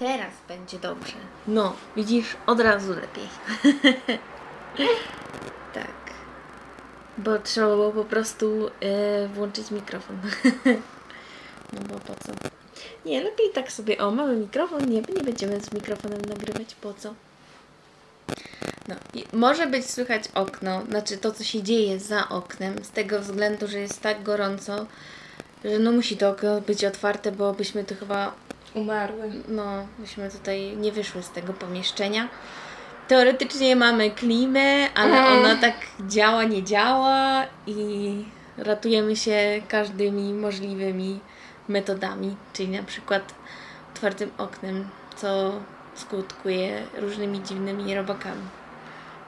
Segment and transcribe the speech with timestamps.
[0.00, 1.12] Teraz będzie dobrze.
[1.48, 3.28] No, widzisz, od razu lepiej.
[5.74, 6.14] tak.
[7.18, 10.16] Bo trzeba było po prostu e, włączyć mikrofon.
[11.72, 12.32] no bo po co?
[13.04, 17.14] Nie, lepiej tak sobie, o, mamy mikrofon, nie, nie będziemy z mikrofonem nagrywać, po co?
[18.88, 18.94] No,
[19.32, 23.78] może być słychać okno, znaczy to, co się dzieje za oknem, z tego względu, że
[23.78, 24.86] jest tak gorąco,
[25.64, 28.34] że no musi to okno być otwarte, bo byśmy tu chyba
[28.74, 29.30] Umarły.
[29.48, 32.28] no, myśmy tutaj nie wyszły z tego pomieszczenia.
[33.08, 35.38] Teoretycznie mamy klimę, ale Mhm.
[35.38, 35.74] ona tak
[36.08, 38.24] działa, nie działa i
[38.58, 41.20] ratujemy się każdymi możliwymi
[41.68, 43.34] metodami, czyli na przykład
[43.94, 45.52] otwartym oknem, co
[45.94, 48.42] skutkuje różnymi dziwnymi robakami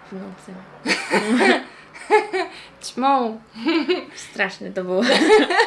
[0.09, 0.53] w nocy.
[2.85, 3.41] Ćmą.
[4.33, 5.03] Straszne to było.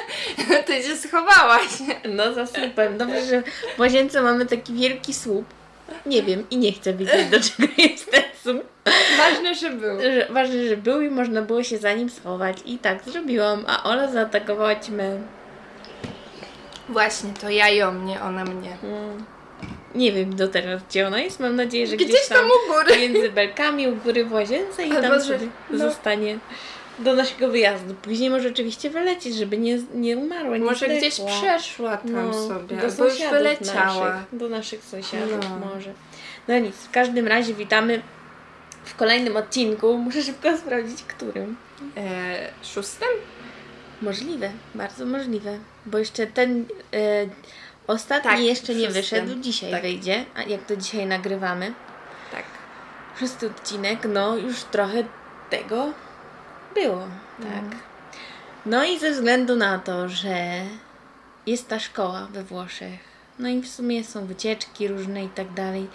[0.66, 1.70] Ty się schowałaś.
[2.10, 2.98] No za słupem.
[2.98, 3.44] Dobrze, że
[3.76, 5.46] w łazience mamy taki wielki słup.
[6.06, 8.64] Nie wiem i nie chcę wiedzieć do czego jest ten słup.
[9.18, 10.02] Ważne, że był.
[10.02, 12.58] Że, ważne, że był i można było się za nim schować.
[12.66, 15.22] I tak zrobiłam, a Ola zaatakowała ćmę.
[16.90, 18.78] Właśnie, to ja ją, nie ona mnie.
[18.84, 19.35] Mm.
[19.96, 21.40] Nie wiem do teraz gdzie ona jest.
[21.40, 22.98] Mam nadzieję, że Gdzieś gdzieś, tam u góry.
[23.00, 25.78] między belkami u góry w łazience i Albo tam sobie no.
[25.78, 26.40] zostanie
[27.00, 27.96] do naszego wyjazdu.
[28.02, 32.82] Później może oczywiście wylecieć, żeby nie, nie umarła, nie Może gdzieś przeszła tam sobie, do
[32.82, 34.10] albo już sąsiadów wyleciała.
[34.10, 35.66] Naszych, do naszych sąsiadów No.
[35.76, 35.94] może.
[36.48, 38.02] No nic, w każdym razie witamy
[38.86, 39.98] w kolejnym odcinku.
[39.98, 41.56] Muszę szybko sprawdzić, którym.
[41.98, 43.08] E, szóstym?
[44.02, 47.26] Możliwe, bardzo możliwe, bo jeszcze ten e,
[47.88, 49.04] ostatni Tak, jeszcze nie szóstym.
[49.04, 49.82] wyszedł, dzisiaj Tak.
[49.82, 51.74] wyjdzie, a jak to dzisiaj nagrywamy.
[52.32, 52.44] Tak.
[53.20, 55.04] Szósty odcinek, no już trochę
[55.50, 55.94] tego
[56.74, 57.08] było,
[57.40, 57.48] tak.
[57.48, 57.80] Mhm.
[58.66, 60.36] No i ze względu na to, że
[61.48, 63.00] jest ta szkoła we Włoszech,
[63.40, 65.88] no i w sumie są wycieczki różne i tak dalej,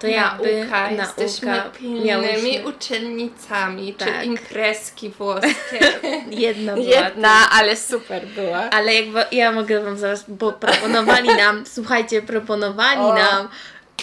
[0.00, 4.08] to jakby nauka, jesteśmy nauka pilnymi uczennicami, Tak.
[4.20, 5.78] czy imprezki włoskie.
[6.30, 8.58] jedna była Jedna, ale super była.
[8.70, 13.14] Ale jakby ja mogę wam zaraz, bo proponowali nam, słuchajcie, proponowali O.
[13.14, 13.48] nam,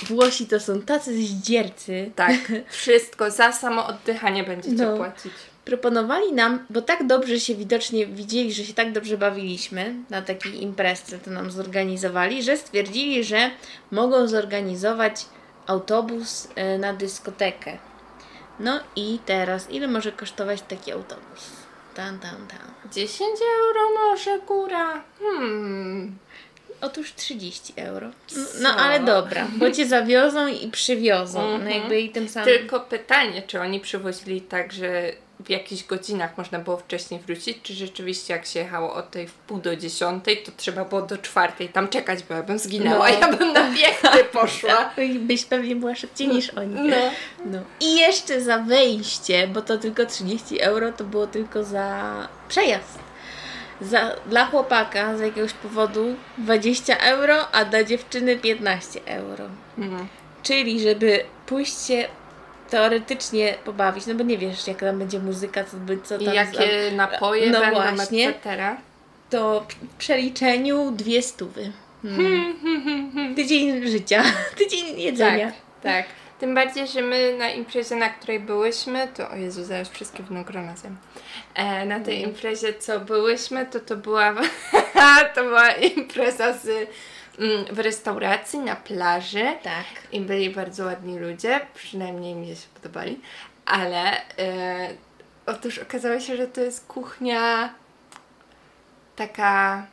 [0.04, 2.12] Włosi to są tacy zdziercy.
[2.16, 2.36] Tak,
[2.70, 4.98] wszystko, za samo oddychanie będziecie No.
[4.98, 5.32] płacić.
[5.66, 10.64] Proponowali nam, bo tak dobrze się widocznie widzieli, że się tak dobrze bawiliśmy na takiej
[10.64, 13.52] imprezce, to nam zorganizowali, że stwierdzili, że
[13.92, 15.26] mogą zorganizować
[15.68, 17.78] autobus e, na dyskotekę.
[18.60, 21.52] No i teraz, ile może kosztować taki autobus?
[21.96, 22.92] Tam, tam, tam.
[22.92, 23.20] 10
[23.60, 25.04] euro może góra?
[25.20, 26.18] Hmm.
[26.82, 28.08] Otóż 30 euro.
[28.38, 31.42] No, no ale dobra, bo cię zawiozą i przywiozą.
[31.42, 31.72] No Mhm.
[31.72, 32.46] jakby i tym samym.
[32.50, 37.74] Tylko pytanie, czy oni przywozili tak, że w jakichś godzinach można było wcześniej wrócić, czy
[37.74, 41.70] rzeczywiście jak się jechało od tej w pół do dziesiątej, to trzeba było do czwartej
[41.70, 43.20] tam czekać, bo ja bym zginęła, No.
[43.20, 44.94] ja bym na piechty poszła.
[44.98, 46.76] I byś pewnie była szybciej niż oni.
[46.90, 46.96] No.
[47.46, 47.60] No.
[47.80, 53.00] I jeszcze za wejście, bo to tylko 30 euro, to było tylko za przejazd.
[53.82, 59.46] Za, dla chłopaka z jakiegoś powodu 20 euro, a dla dziewczyny 15 euro.
[59.78, 60.08] Mhm.
[60.44, 62.08] Czyli żeby pójść się
[62.70, 66.92] teoretycznie pobawić, no bo nie wiesz jak tam będzie muzyka, co, co I tam jakie
[66.96, 68.30] napoje No będą, właśnie.
[68.30, 68.76] etc.
[69.30, 71.72] to w przeliczeniu dwie stówy.
[72.02, 73.36] Hmm.
[73.36, 74.24] Tydzień życia,
[74.58, 75.52] tydzień jedzenia.
[75.52, 76.06] Tak, tak.
[76.40, 80.76] Tym bardziej, że my na imprezie, na której byłyśmy, to o Jezu, zaraz wszystkie winogrona
[80.76, 80.98] zjem.
[81.56, 84.34] E, na tej imprezie, co byłyśmy, to to była,
[85.36, 86.90] to była impreza z,
[87.72, 89.46] w restauracji na plaży.
[89.64, 89.86] Tak.
[90.12, 93.20] I byli bardzo ładni ludzie, przynajmniej mi się podobali,
[93.66, 94.90] ale e,
[95.46, 97.74] otóż okazało się, że to jest kuchnia
[99.16, 99.86] taka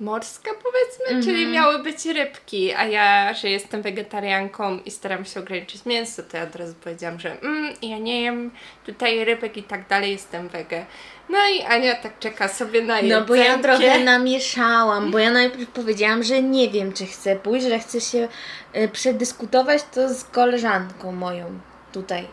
[0.00, 5.86] morska powiedzmy, czyli miały być rybki, a ja, że jestem wegetarianką i staram się ograniczyć
[5.86, 8.50] mięso, to ja od razu powiedziałam, że mm, ja nie jem
[8.86, 10.86] tutaj rybek i tak dalej, jestem wege.
[11.30, 15.70] No i Ania tak czeka sobie na No bo ja trochę namieszałam, bo ja najpierw
[15.70, 18.28] powiedziałam, że nie wiem, czy chcę pójść, że chcę się
[18.76, 21.60] y, przedyskutować to z koleżanką moją
[21.92, 22.26] tutaj.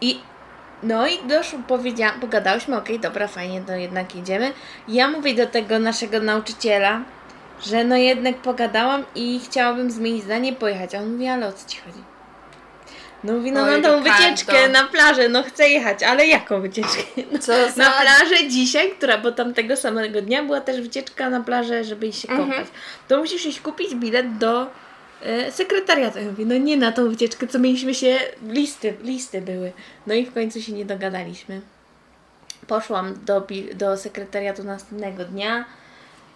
[0.00, 0.20] I
[0.82, 4.52] no i doszło, powiedziałam, pogadałyśmy, okej, dobra, fajnie, to jednak idziemy.
[4.88, 7.00] I ja mówię do tego naszego nauczyciela,
[7.66, 10.94] że no jednak pogadałam i chciałabym zmienić zdanie, pojechać.
[10.94, 12.07] A on mówi, ale o co ci chodzi?
[13.24, 17.02] No mówi, no tą wycieczkę na plażę, no chcę jechać, ale jaką wycieczkę?
[17.32, 17.82] No, Co za...
[17.82, 22.06] na plażę dzisiaj, która, bo tam tego samego dnia była też wycieczka na plażę, żeby
[22.06, 22.48] iść się Mhm.
[22.50, 22.66] kąpać.
[23.08, 24.66] To musisz iść kupić bilet do
[25.22, 26.18] e, sekretariatu.
[26.18, 28.18] Ja mówię, no nie na tą wycieczkę, co mieliśmy się,
[28.48, 29.72] listy, listy były.
[30.06, 31.60] No i w końcu się nie dogadaliśmy.
[32.66, 35.64] Poszłam do, do sekretariatu następnego dnia.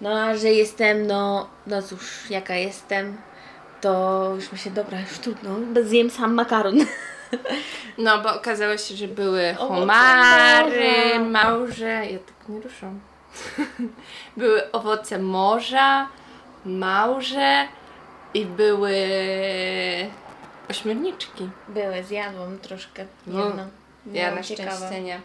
[0.01, 3.17] No a że jestem, no, no cóż, jaka jestem.
[3.83, 5.51] To już myślę, dobra, już trudno,
[5.83, 6.77] zjem sam makaron.
[7.99, 13.01] No, bo okazało się, że były homary, małże, ja tak nie ruszam.
[14.37, 16.09] były owoce morza,
[16.65, 17.67] małże
[18.35, 18.97] i były
[20.71, 21.51] ośmiorniczki.
[21.69, 23.67] Były, zjadłam troszkę No, jedno.
[24.07, 24.77] Ja Byłam na ciekawa.
[24.77, 25.21] szczęście nie.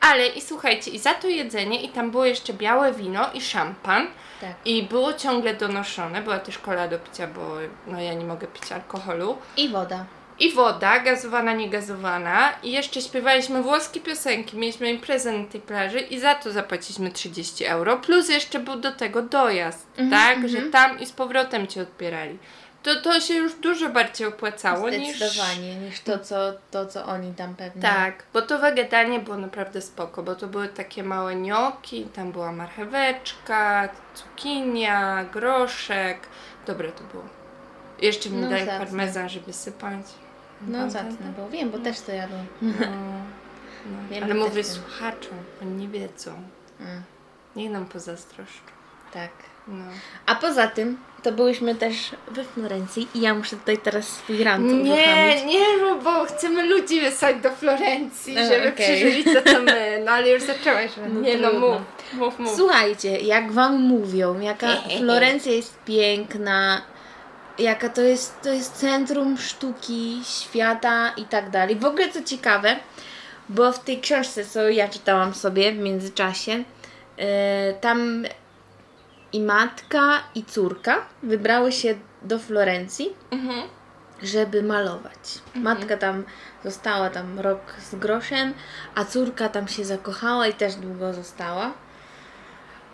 [0.00, 4.06] Ale i słuchajcie, i za to jedzenie, i tam było jeszcze białe wino i szampan.
[4.40, 4.50] Tak.
[4.64, 7.40] I było ciągle donoszone, była też kola do picia, bo
[7.86, 9.38] no ja nie mogę pić alkoholu.
[9.56, 10.04] I woda.
[10.38, 12.52] I woda, gazowana, niegazowana.
[12.62, 17.64] I jeszcze śpiewaliśmy włoskie piosenki, mieliśmy imprezę na tej plaży i za to zapłaciliśmy 30
[17.64, 17.96] euro.
[17.96, 20.48] Plus jeszcze był do tego dojazd, Mhm, tak?
[20.48, 22.38] Że tam i z powrotem cię odbierali.
[22.82, 25.16] To, to się już dużo bardziej opłacało niż...
[25.16, 26.36] Zdecydowanie, niż to co,
[26.70, 27.82] to, co oni tam pewnie.
[27.82, 32.52] Tak, bo to wegetarianie było naprawdę spoko, bo to były takie małe nioki, tam była
[32.52, 36.18] marcheweczka, cukinia, groszek.
[36.66, 37.24] Dobre to było.
[38.02, 38.78] Jeszcze mi No, zacne.
[38.78, 40.06] parmezan, żeby sypać.
[40.66, 41.48] No zacne było.
[41.48, 42.46] Wiem, bo też to jadłam.
[42.62, 42.72] No,
[44.10, 44.16] no.
[44.24, 46.30] Ale mówię słuchaczom, oni nie wiedzą.
[46.80, 47.02] Mm,
[47.56, 48.60] Niech nam pozazdroszczą.
[49.12, 49.30] tak.
[49.68, 49.84] No.
[50.26, 51.96] A poza tym, to byłyśmy też
[52.30, 55.44] we Florencji i ja muszę tutaj teraz swój rant Nie, uruchomić.
[55.46, 55.64] nie
[56.04, 58.72] bo chcemy ludzi wysłać do Florencji, E, żeby okej.
[58.86, 59.80] przeżyli to, co my.
[60.04, 60.90] No ale już zaczęłaś.
[60.94, 61.76] że No nie, no mów,
[62.14, 62.56] mów, mów.
[62.56, 64.68] Słuchajcie, jak wam mówią, jaka
[64.98, 66.82] Florencja jest piękna,
[67.58, 71.76] jaka to jest, to jest centrum sztuki, świata i tak dalej.
[71.76, 72.76] W ogóle co ciekawe,
[73.48, 76.64] bo w tej książce, co ja czytałam sobie w międzyczasie,
[77.80, 78.24] tam
[79.32, 83.62] i matka, i córka wybrały się do Florencji, Mhm.
[84.22, 85.38] żeby malować.
[85.54, 86.24] Matka tam
[86.64, 87.60] została tam rok
[87.90, 88.54] z groszem,
[88.94, 91.72] a córka tam się zakochała i też długo została.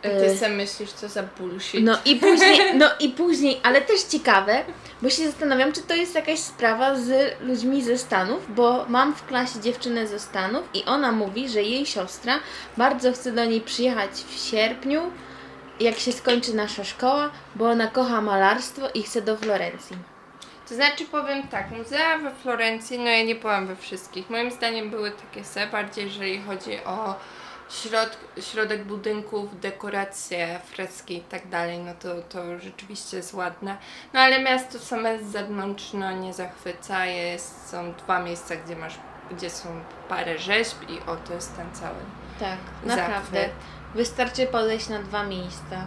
[0.05, 1.85] I ty sam myślisz, co za bullshit.
[1.85, 4.65] No i później, no i później, ale też ciekawe,
[5.03, 9.27] bo się zastanawiam, czy to jest jakaś sprawa z ludźmi ze Stanów, bo mam w
[9.27, 12.41] klasie dziewczynę ze Stanów i ona mówi, że jej siostra
[12.77, 15.03] bardzo chce do niej przyjechać w sierpniu,
[15.81, 19.97] jak się skończy nasza szkoła, bo ona kocha malarstwo i chce do Florencji.
[20.69, 24.31] To znaczy powiem tak, muzea we Florencji, no ja nie byłam we wszystkich.
[24.31, 27.15] Moim zdaniem były takie se, bardziej jeżeli chodzi o
[27.71, 33.77] środ, środek budynków, dekoracje, freski i tak dalej, no to, to rzeczywiście jest ładne.
[34.13, 38.95] No ale miasto same z zewnątrz no, nie zachwyca, jest, są dwa miejsca, gdzie masz,
[39.31, 39.69] gdzie są
[40.09, 41.97] parę rzeźb i o, to jest ten cały
[42.41, 43.07] Tak, Zachwyt.
[43.07, 43.49] naprawdę.
[43.97, 45.87] Wystarczy podejść na dwa miejsca.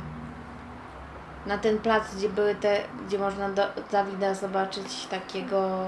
[1.45, 5.87] Na ten plac, gdzie były te, gdzie można do, Dawida zobaczyć takiego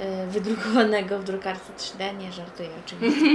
[0.00, 2.18] y, wydrukowanego w drukarce 3D.
[2.18, 3.26] Nie żartuję oczywiście.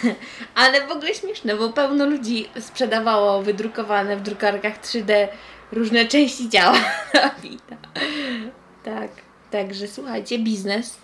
[0.54, 5.28] Ale w ogóle śmieszne, bo pełno ludzi sprzedawało wydrukowane w drukarkach 3D
[5.72, 6.78] różne części ciała
[7.14, 7.76] Dawida.
[8.84, 9.10] Tak,
[9.50, 10.98] także słuchajcie, biznes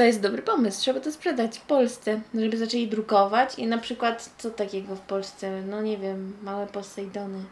[0.00, 0.80] to jest dobry pomysł.
[0.80, 5.62] Trzeba to sprzedać w Polsce, żeby zaczęli drukować i na przykład co takiego w Polsce?
[5.62, 7.44] No nie wiem, małe Posejdony.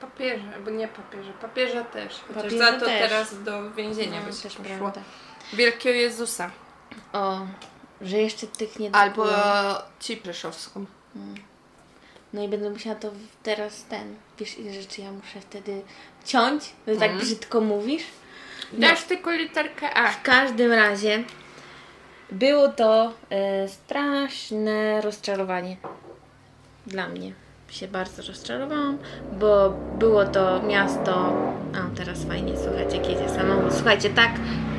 [0.00, 2.20] Papieże, bo nie papieże, papieża też.
[2.28, 3.00] Chociaż Papieża za to też.
[3.08, 4.76] teraz do więzienia No, by się też poszło.
[4.76, 5.00] prawda.
[5.52, 6.50] Wielkiego Jezusa.
[7.12, 7.38] O,
[8.00, 9.26] że jeszcze tych nie Albo
[10.00, 10.86] ci Rzeszowską.
[12.32, 13.10] No i będę musiała to
[13.42, 14.14] teraz ten.
[14.38, 15.82] Wiesz ile rzeczy ja muszę wtedy
[16.24, 16.72] ciąć?
[16.86, 18.04] Że tak brzydko mówisz?
[18.72, 18.88] No.
[18.88, 20.10] Dasz tylko literkę A.
[20.10, 21.24] W każdym razie
[22.32, 25.76] było to e, straszne rozczarowanie
[26.86, 27.32] dla mnie.
[27.68, 28.98] Się bardzo rozczarowałam,
[29.40, 31.32] bo było to miasto.
[31.74, 33.74] A teraz fajnie słychać, jak jedzie samochód.
[33.74, 34.30] Słuchajcie, tak,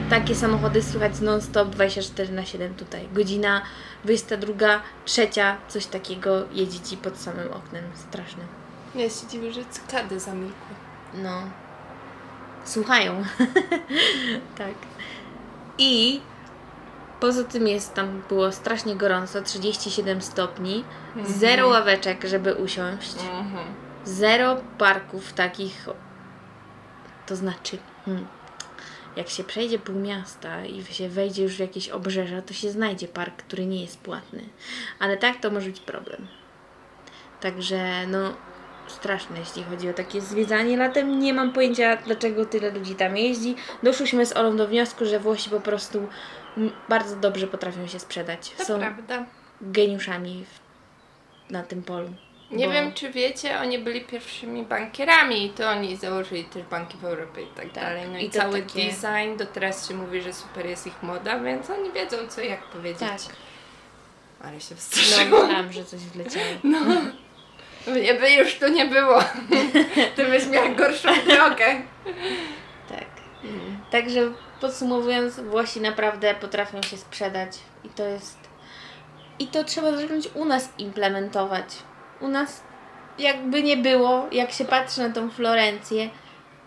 [0.10, 3.08] takie samochody słychać non-stop 24 na 7 tutaj.
[3.14, 3.62] Godzina
[4.04, 7.84] 22, trzecia, coś takiego jedzie ci pod samym oknem.
[7.96, 8.44] Straszne.
[8.96, 10.76] Ja się dziwię, że cykady zamilkły.
[11.14, 11.42] No.
[12.66, 13.24] Słuchają.
[14.58, 14.76] tak.
[15.78, 16.22] I
[17.22, 20.84] poza tym jest tam było strasznie gorąco, 37 stopni,
[21.26, 23.66] zero ławeczek, żeby usiąść, Mhm.
[24.06, 25.86] zero parków takich.
[27.28, 28.28] To znaczy, hmm,
[29.16, 33.08] jak się przejdzie pół miasta i się wejdzie już w jakieś obrzeża, to się znajdzie
[33.08, 34.44] park, który nie jest płatny.
[35.00, 36.28] Ale tak to może być problem.
[37.42, 38.34] Także no
[38.88, 41.20] straszne, jeśli chodzi o takie zwiedzanie latem.
[41.20, 43.56] Nie mam pojęcia, dlaczego tyle ludzi tam jeździ.
[43.84, 46.08] Doszłyśmy z Olą do wniosku, że Włosi po prostu
[46.90, 48.50] bardzo dobrze potrafią się sprzedać.
[48.50, 49.26] To Są prawda.
[49.62, 52.14] geniuszami w, na tym polu.
[52.52, 56.98] Nie Bo- wiem, czy wiecie, oni byli pierwszymi bankierami i to oni założyli też banki
[56.98, 58.10] w Europie i tak, Tak, dalej.
[58.10, 61.40] No i, i cały takie- design, do teraz się mówi, że super jest ich moda,
[61.40, 63.00] więc oni wiedzą, co i jak powiedzieć.
[63.00, 63.36] Tak.
[64.44, 65.46] Ale się No, wstrzymałam.
[65.48, 66.46] myślałam, że coś wleciało.
[67.88, 69.20] Mnie by już tu nie było.
[70.16, 71.82] Ty byś miała gorszą drogę.
[73.42, 73.52] Tak.
[73.92, 74.32] Także
[74.62, 78.38] podsumowując, Włosi naprawdę potrafią się sprzedać i to jest.
[79.40, 81.66] I to trzeba zacząć u nas implementować.
[82.20, 82.62] U nas,
[83.20, 86.10] jakby nie było, jak się patrzy na tą Florencję,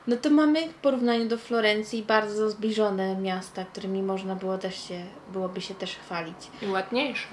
[0.07, 5.04] no to mamy w porównaniu do Florencji bardzo zbliżone miasta, którymi można było też się,
[5.33, 6.37] byłoby się też chwalić.
[6.62, 7.28] I ładniejsze.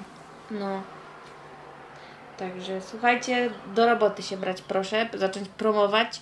[0.51, 0.81] No.
[2.37, 6.21] Także słuchajcie, do roboty się brać proszę, zacząć promować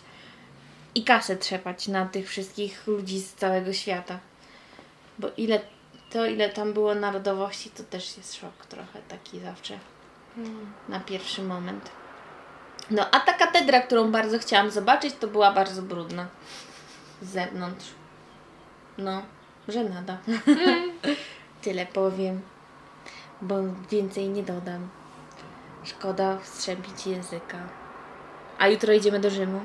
[0.95, 4.19] i kasę trzepać na tych wszystkich ludzi z całego świata.
[5.19, 5.61] Bo ile
[6.09, 9.79] to, ile tam było narodowości, to też jest szok trochę taki zawsze
[10.89, 11.91] na pierwszy moment.
[12.91, 16.27] No, a ta katedra, którą bardzo chciałam zobaczyć, to była bardzo brudna
[17.21, 17.85] z zewnątrz.
[18.97, 19.21] No,
[19.67, 20.17] że nada.
[21.61, 22.41] Tyle powiem,
[23.41, 23.55] bo
[23.91, 24.89] więcej nie dodam.
[25.83, 27.57] Szkoda wstrzępić języka.
[28.59, 29.61] A jutro idziemy do Rzymu.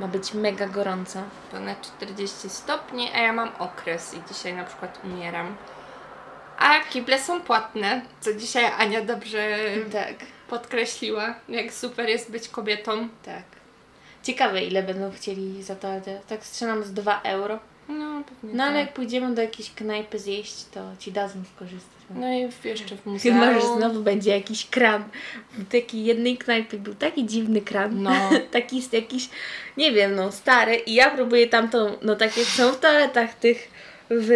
[0.00, 1.22] Ma być mega gorąco.
[1.50, 5.56] Ponad 40 stopni, a ja mam okres i dzisiaj na przykład umieram.
[6.58, 9.58] A kible są płatne, co dzisiaj Ania dobrze
[9.92, 10.14] Tak,
[10.48, 13.08] podkreśliła, jak super jest być kobietą.
[13.24, 13.42] tak.
[14.22, 15.88] Ciekawe, ile będą chcieli za to.
[16.28, 17.58] Tak strzelam z 2 euro.
[17.88, 18.86] No, pewnie No ale tak.
[18.86, 21.96] jak pójdziemy do jakiejś knajpy zjeść, to ci dadzą skorzystać.
[22.10, 23.54] No i jeszcze w Chyba, muzeum.
[23.60, 25.04] że znowu będzie jakiś kran.
[25.52, 28.02] W takiej jednej knajpie był taki dziwny kran.
[28.02, 28.12] No.
[28.52, 29.28] taki jakiś,
[29.76, 30.76] nie wiem, no stary.
[30.76, 33.68] I ja próbuję tamtą, no takie są w toaletach tych
[34.10, 34.30] w...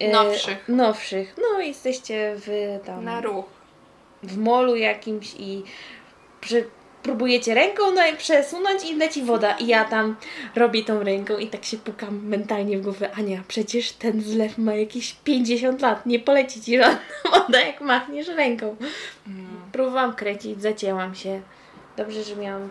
[0.00, 0.68] e, Nowszych.
[0.68, 1.34] Nowszych.
[1.38, 3.04] No jesteście w tam...
[3.04, 3.44] Na ruch.
[4.22, 5.62] w molu jakimś i
[6.40, 6.62] prze,
[7.08, 10.16] próbujecie ręką no przesunąć i leci woda i ja tam
[10.56, 14.74] robię tą ręką i tak się pukam mentalnie w głowę Ania, przecież ten zlew ma
[14.74, 16.98] jakieś 50 lat, nie poleci Ci żadna
[17.32, 18.76] woda jak machniesz ręką.
[19.72, 21.40] Próbowałam kręcić, zacięłam się.
[21.96, 22.68] Dobrze, że miałam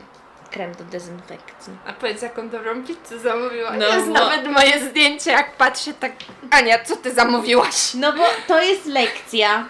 [0.51, 1.73] krem do dezynfekcji.
[1.87, 3.71] A powiedz, jaką dobrą pizzę zamówiła.
[3.71, 6.11] No, No, jest bo- nawet moje zdjęcie, jak patrzę tak...
[6.51, 7.93] Ania, co ty zamówiłaś?
[7.93, 9.69] No bo to jest lekcja,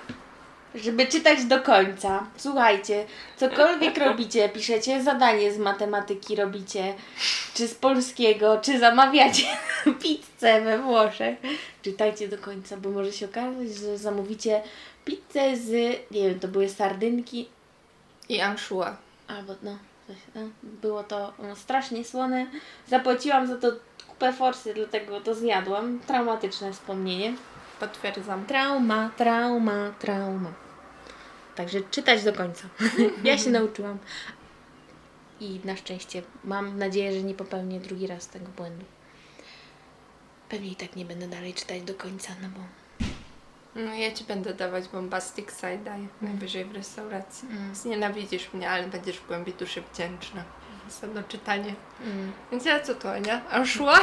[0.76, 2.26] żeby czytać do końca.
[2.38, 3.06] Słuchajcie,
[3.38, 6.94] cokolwiek robicie, piszecie zadanie z matematyki robicie,
[7.54, 9.44] czy z polskiego, czy zamawiacie
[10.04, 11.38] pizzę we Włoszech,
[11.82, 14.62] czytajcie do końca, bo może się okazać, że zamówicie
[15.06, 15.72] pizzę z,
[16.12, 17.50] nie wiem, to były sardynki,
[18.30, 18.98] I anszua.
[19.28, 19.78] albo no,
[20.36, 22.46] no było to no, strasznie słone.
[22.88, 23.72] Zapłaciłam za to
[24.08, 26.00] kupę forsy, dlatego to zjadłam.
[26.08, 27.34] Traumatyczne wspomnienie.
[27.80, 28.46] Potwierdzam.
[28.46, 30.63] Trauma, trauma, trauma.
[31.56, 32.68] Także czytać do końca.
[33.24, 33.98] ja się nauczyłam.
[35.40, 38.86] I na szczęście mam nadzieję, że nie popełnię drugi raz tego błędu.
[40.50, 42.60] Pewnie i tak nie będę dalej czytać do końca, no bo
[43.76, 47.48] No ja ci będę dawać bombastic side-eye najwyżej w restauracji.
[47.52, 47.76] Mm.
[47.76, 50.44] Znienawidzisz mnie, ale będziesz w głębi duszy wdzięczna
[51.02, 51.76] za doczytanie.
[52.06, 52.32] mm.
[52.52, 53.42] Więc ja co to, Ania?
[53.50, 54.00] Anszua?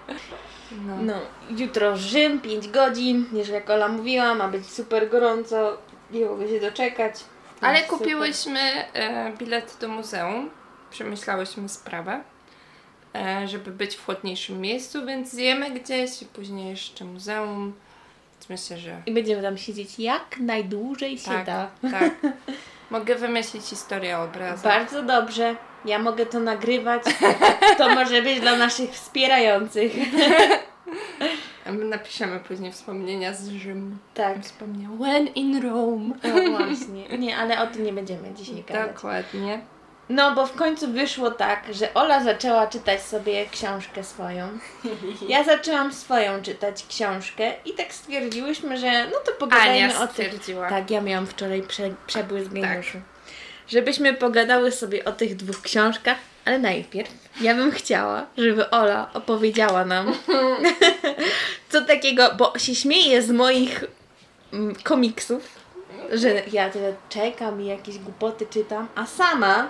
[0.86, 0.96] no.
[1.02, 1.14] no,
[1.50, 3.26] jutro Rzym, 5 godzin.
[3.32, 5.78] Wiesz, jak Ola mówiła, ma być super gorąco.
[6.10, 7.14] Nie mogę się doczekać.
[7.60, 7.98] Ale Super.
[7.98, 8.60] kupiłyśmy
[8.94, 10.50] e, bilet do muzeum.
[10.90, 12.20] Przemyślałyśmy sprawę,
[13.14, 17.74] e, żeby być w chłodniejszym miejscu, więc zjemy gdzieś i później jeszcze muzeum.
[18.32, 21.70] Więc Myślę, że I będziemy tam siedzieć jak najdłużej się tak, da.
[21.90, 22.12] tak.
[22.90, 24.62] Mogę wymyślić historię o obrazach.
[24.62, 25.56] Bardzo dobrze.
[25.84, 27.02] Ja mogę to nagrywać.
[27.78, 29.92] To może być dla naszych wspierających.
[31.66, 33.96] A my napiszemy później wspomnienia z Rzymu.
[34.14, 34.42] Tak.
[34.42, 36.14] Wspomniał When in Rome.
[36.24, 37.18] No właśnie.
[37.18, 38.94] Nie, ale o tym nie będziemy dzisiaj gadać.
[38.94, 39.60] Dokładnie.
[40.08, 44.48] No, bo w końcu wyszło tak, że Ola zaczęła czytać sobie książkę swoją.
[45.28, 50.08] Ja zaczęłam swoją czytać książkę i tak stwierdziłyśmy, że no to pogadajmy Ania o tym.
[50.08, 50.68] stwierdziła.
[50.68, 52.98] Tak, ja miałam wczoraj prze, przebłysk geniuszu.
[53.68, 57.10] Żebyśmy pogadały sobie o tych dwóch książkach, ale najpierw
[57.40, 60.14] ja bym chciała, żeby Ola opowiedziała nam
[61.70, 63.84] co takiego, bo się śmieje z moich
[64.52, 65.58] mm, komiksów,
[66.12, 69.68] że ja tyle czekam i jakieś głupoty czytam, a sama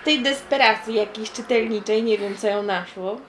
[0.00, 3.20] w tej desperacji jakiejś czytelniczej, nie wiem co ją naszło,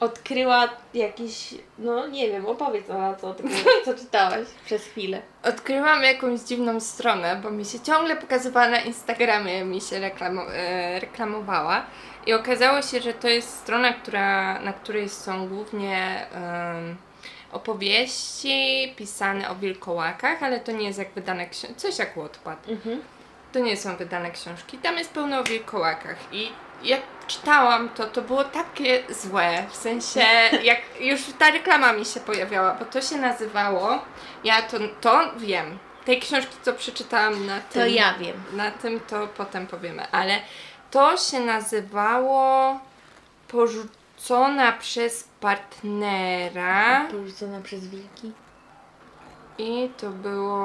[0.00, 3.34] odkryła jakiś, no nie wiem, opowiedz Ola, co,
[3.84, 5.22] co czytałaś przez chwilę.
[5.42, 11.00] Odkryłam jakąś dziwną stronę, bo mi się ciągle pokazywała na Instagramie, mi się reklamo- e,
[11.00, 11.86] reklamowała.
[12.26, 16.96] I okazało się, że to jest strona, która, na której są głównie em,
[17.52, 22.68] opowieści pisane o wilkołakach, ale to nie jest jak wydane książki, coś jak Wattpad.
[22.68, 23.00] Mhm.
[23.52, 26.52] To nie są wydane książki, tam jest pełno o wilkołakach i
[26.82, 30.20] jak czytałam to, to było takie złe, w sensie
[30.70, 33.98] jak już ta reklama mi się pojawiała, bo to się nazywało,
[34.44, 38.42] ja to, to wiem, tej książki co przeczytałam na tym, To ja wiem.
[38.52, 40.40] na tym to potem powiemy, ale
[40.90, 42.78] to się nazywało
[43.48, 48.32] porzucona przez partnera Porzucona przez wilki.
[49.58, 50.60] i to było...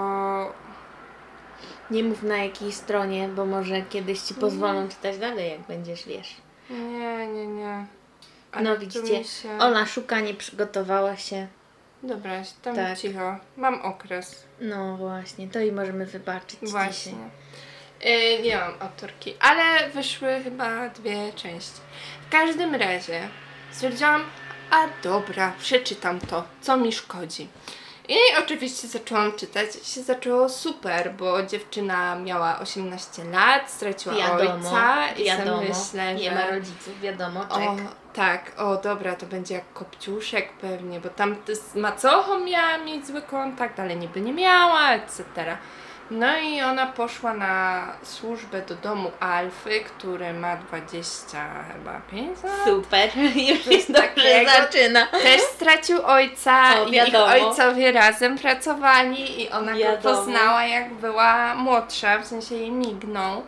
[1.91, 6.36] Nie mów na jakiej stronie, bo może kiedyś ci pozwolą czytać dalej, jak będziesz, wiesz.
[6.69, 7.86] Nie, nie, nie.
[8.51, 9.60] Ale No widzicie, się...
[9.60, 11.48] Ola szuka, nie przygotowała się.
[12.03, 12.31] Dobra,
[12.62, 12.98] tam Tak.
[13.00, 13.38] cicho.
[13.57, 14.45] Mam okres.
[14.60, 17.12] No właśnie, to i możemy wybaczyć Właśnie.
[17.12, 18.36] dzisiaj.
[18.38, 21.79] Yy, nie mam autorki, ale wyszły chyba dwie części.
[22.27, 23.29] W każdym razie
[23.72, 24.24] stwierdziłam,
[24.72, 27.48] a dobra, przeczytam to, co mi szkodzi.
[28.10, 29.68] I oczywiście zaczęłam czytać.
[29.84, 36.14] Się zaczęło super, bo dziewczyna miała 18 lat, straciła Wiadomo, ojca i wiadomo, sobie myślę,
[36.16, 36.36] nie że...
[36.36, 37.86] ma rodziców, wiadomo, O, czek.
[38.14, 41.36] tak, o dobra, to będzie jak Kopciuszek pewnie, bo tam
[41.72, 45.24] z macochą miała mieć zły kontakt, ale niby nie miała, etc.
[46.12, 52.54] No i ona poszła na służbę do domu Alfy, który ma 20 chyba 5 lat.
[52.66, 53.10] Super,
[53.50, 55.08] już jest dobrze zaczyna.
[55.08, 60.16] Też stracił ojca O, i ich ojcowie razem pracowali i ona Wiadomo.
[60.16, 63.44] go poznała jak była młodsza, w sensie jej mignął.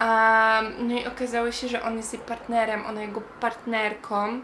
[0.00, 4.40] Um, no i okazało się, że on jest jej partnerem, ona jego partnerką.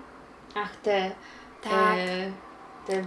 [0.57, 1.11] Ach, te,
[1.63, 1.73] Tak.
[1.73, 2.33] e,
[2.87, 3.05] te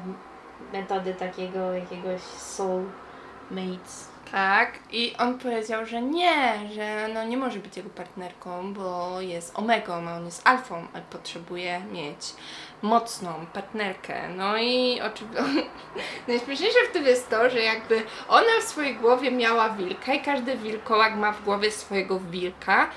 [0.74, 4.14] metody takiego jakiegoś soulmates.
[4.32, 9.60] Tak, i on powiedział, że nie, że no nie może być jego partnerką, bo jest
[9.60, 12.34] omegą, a on jest alfą, ale potrzebuje mieć
[12.82, 14.29] mocną partnerkę.
[14.29, 15.44] No i oczywiście
[16.27, 20.58] najśmieszniejsze w tym jest to, że jakby ona w swojej głowie miała wilka i każdy
[20.58, 22.89] wilkołak ma w głowie swojego wilka.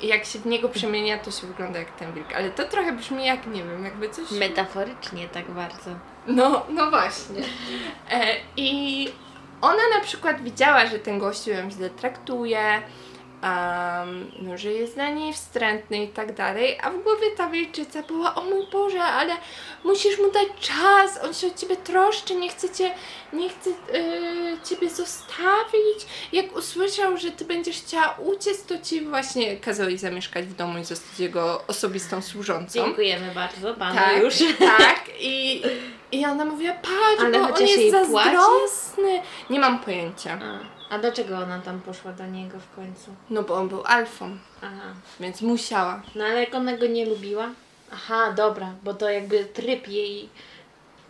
[0.00, 2.32] I jak się w niego przemienia, to się wygląda jak ten wilk.
[2.34, 4.30] Ale to trochę brzmi jak, nie wiem, jakby coś...
[4.30, 5.90] Metaforycznie tak bardzo.
[6.26, 7.40] No, no właśnie.
[8.10, 9.08] E, I
[9.62, 12.82] ona na przykład widziała, że ten gościu ją źle traktuje,
[13.42, 18.02] um, no, że jest dla niej wstrętny i tak dalej, a w głowie ta wilczyca
[18.02, 19.36] była, o mój Boże, ale
[19.84, 22.94] musisz mu dać czas, on się o ciebie troszczy, nie chce cię,
[23.32, 26.06] nie chce yy, ciebie zostawić.
[26.32, 30.78] Jak usłyszał, że ty będziesz chciała uciec, to ci właśnie kazał jej zamieszkać w domu
[30.78, 32.84] i zostać jego osobistą służącą.
[32.84, 34.34] Dziękujemy bardzo panu Tak, już.
[34.58, 35.00] tak.
[35.20, 35.62] I,
[36.12, 37.90] I ona mówiła, patrz, Ale bo on jest płaci?
[37.90, 39.22] zazdrosny.
[39.50, 40.38] Nie mam pojęcia.
[40.90, 43.14] A, a dlaczego ona tam poszła do niego w końcu?
[43.30, 44.94] No bo on był alfą, Aha.
[45.20, 46.02] więc musiała.
[46.14, 47.48] No ale jak ona go nie lubiła?
[47.92, 50.28] Aha, dobra, bo to jakby tryb jej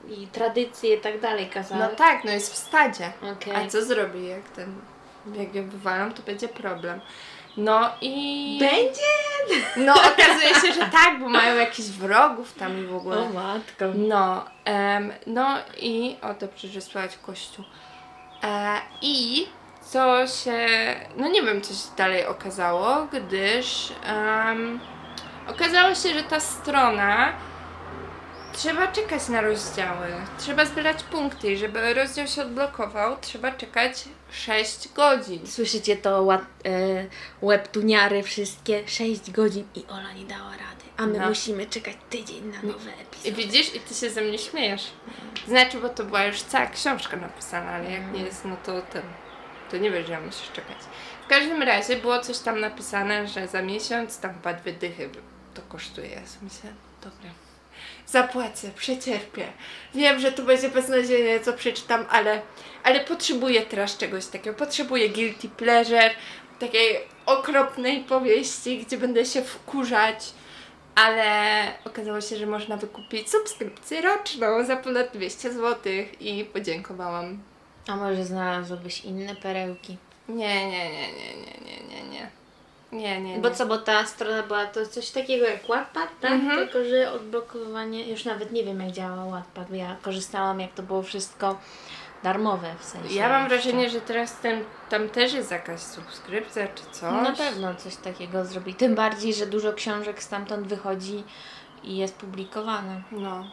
[0.08, 1.80] i tradycje i tak dalej kazały.
[1.80, 3.12] No tak, no jest w stadzie.
[3.32, 3.56] Okej.
[3.56, 4.74] A co zrobi, jak ten,
[5.34, 7.00] jak ją wywalą, to będzie problem.
[7.56, 8.58] No i...
[8.60, 9.00] Będzie?
[9.76, 13.18] No okazuje się, że tak, bo mają jakichś wrogów tam i w ogóle.
[13.18, 13.84] O matko.
[13.94, 17.64] No, em, no i o dobrze, że słychać kościół.
[18.42, 19.46] E, I
[19.80, 20.66] co się,
[21.16, 24.80] no nie wiem, co się dalej okazało, gdyż em,
[25.48, 27.32] okazało się, że ta strona
[28.52, 30.06] trzeba czekać na rozdziały,
[30.38, 35.46] trzeba zbierać punkty i żeby rozdział się odblokował, trzeba czekać 6 godzin.
[35.46, 37.06] Słyszycie to ład, e,
[38.22, 40.82] wszystkie 6 godzin i Ola nie dała rady.
[40.96, 41.28] A my No.
[41.28, 43.32] musimy czekać tydzień na nowe epizody.
[43.32, 44.90] widzisz, i ty się ze mnie śmiejesz.
[45.48, 49.02] Znaczy, bo to była już cała książka napisana, ale jak nie jest, no to ten.
[49.70, 50.76] To nie wiesz, że musisz czekać.
[51.24, 55.10] W każdym razie było coś tam napisane, że za miesiąc tam chyba dwie dychy
[55.54, 56.08] to kosztuje.
[56.08, 56.72] Ja sobie myślę,
[57.04, 57.30] dobra.
[58.06, 59.46] Zapłacę, przecierpię.
[59.94, 62.42] Wiem, że to będzie beznadziejne, co przeczytam, ale,
[62.84, 64.56] ale potrzebuję teraz czegoś takiego.
[64.56, 66.10] Potrzebuję guilty pleasure,
[66.58, 70.32] takiej okropnej powieści, gdzie będę się wkurzać
[70.94, 71.24] ale
[71.84, 77.42] okazało się, że można wykupić subskrypcję roczną za ponad 200 zł i podziękowałam.
[77.88, 79.96] A może znalazłabyś inne perełki?
[80.28, 82.30] Nie, nie, nie, nie, nie, nie, nie, nie.
[82.92, 83.38] Nie, nie, nie.
[83.38, 86.32] Bo co, bo ta strona była to coś takiego jak Wattpad, tak?
[86.32, 86.58] Mhm.
[86.58, 90.82] Tylko, że odblokowanie, już nawet nie wiem jak działa Wattpad, bo ja korzystałam jak to
[90.82, 91.58] było wszystko
[92.22, 93.14] darmowe w sensie.
[93.14, 93.56] Ja mam jeszcze.
[93.56, 97.12] wrażenie, że teraz ten, tam też jest jakaś subskrypcja czy coś.
[97.12, 98.74] Na pewno coś takiego zrobi.
[98.74, 101.24] Tym bardziej, że dużo książek stamtąd wychodzi
[101.84, 103.02] i jest publikowane.
[103.12, 103.44] No.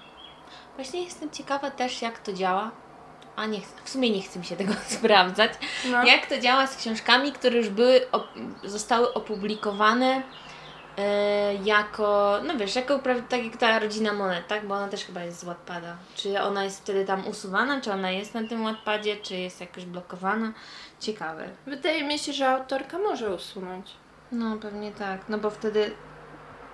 [0.76, 2.72] Właśnie jestem ciekawa też jak to działa.
[3.40, 5.52] A nie, w sumie nie chcę mi się tego sprawdzać.
[5.92, 6.04] no.
[6.06, 8.28] Jak to działa z książkami, które już były, op-
[8.64, 10.22] zostały opublikowane
[10.98, 13.00] e, jako, no wiesz, jako
[13.30, 14.68] tak jak ta rodzina monet, tak?
[14.68, 15.96] Bo ona też chyba jest z Wattpada.
[16.16, 19.86] Czy ona jest wtedy tam usuwana, czy ona jest na tym Wattpadzie, czy jest jakoś
[19.86, 20.52] blokowana?
[21.00, 21.50] Ciekawe.
[21.66, 23.92] Wydaje mi się, że autorka może usunąć.
[24.32, 25.92] No pewnie tak, no bo wtedy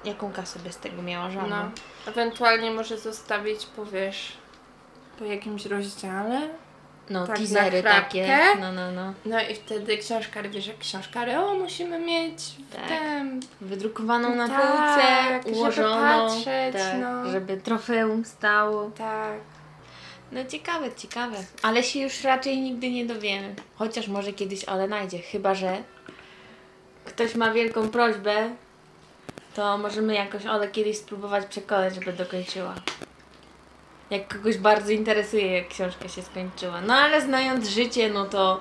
[0.06, 1.50] jaką kasę by z tego miała żadną?
[1.50, 1.72] No.
[2.08, 4.38] Ewentualnie może zostawić, powiesz,
[5.20, 6.42] po jakimś rozdziale.
[7.10, 8.38] No, tak teasery takie.
[8.62, 9.14] No, no, no.
[9.26, 12.88] No i wtedy książkar, wiesz, jak książkary, o musimy mieć w Tak.
[12.88, 16.02] tym, Wydrukowaną na Tak, półce, żeby ułożoną.
[16.28, 17.32] patrzeć, tak, no.
[17.32, 18.92] Żeby trofeum stało.
[18.98, 19.34] tak.
[20.32, 21.38] No ciekawe, ciekawe.
[21.62, 23.56] Ale się już raczej nigdy nie dowiemy.
[23.76, 25.20] Chociaż może kiedyś Ole znajdzie.
[25.20, 25.78] Chyba, że
[27.06, 28.50] ktoś ma wielką prośbę,
[29.56, 32.76] to możemy jakoś Ole kiedyś spróbować przekonać, żeby dokończyła.
[34.10, 36.82] Jak kogoś bardzo interesuje, jak książka się skończyła.
[36.82, 38.60] No ale znając życie, no to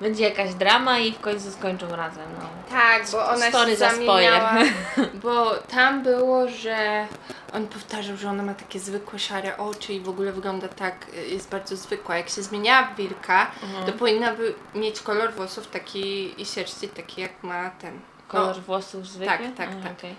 [0.00, 2.24] będzie jakaś drama i w końcu skończą razem.
[2.40, 2.48] No.
[2.70, 4.54] Tak, bo ona Story się za zamieniała,
[5.22, 7.06] bo tam było, że
[7.52, 11.26] on powtarzał, że ona ma takie zwykłe szare oczy i w ogóle wygląda tak, y,
[11.28, 12.16] jest bardzo zwykła.
[12.16, 13.86] Jak się zmieniała w wilka, Mhm.
[13.86, 18.00] to powinna by mieć kolor włosów taki i sierści taki jak ma ten.
[18.28, 19.38] Kolor No, włosów zwykły?
[19.38, 19.92] Tak, tak, A, tak.
[19.98, 20.14] okej.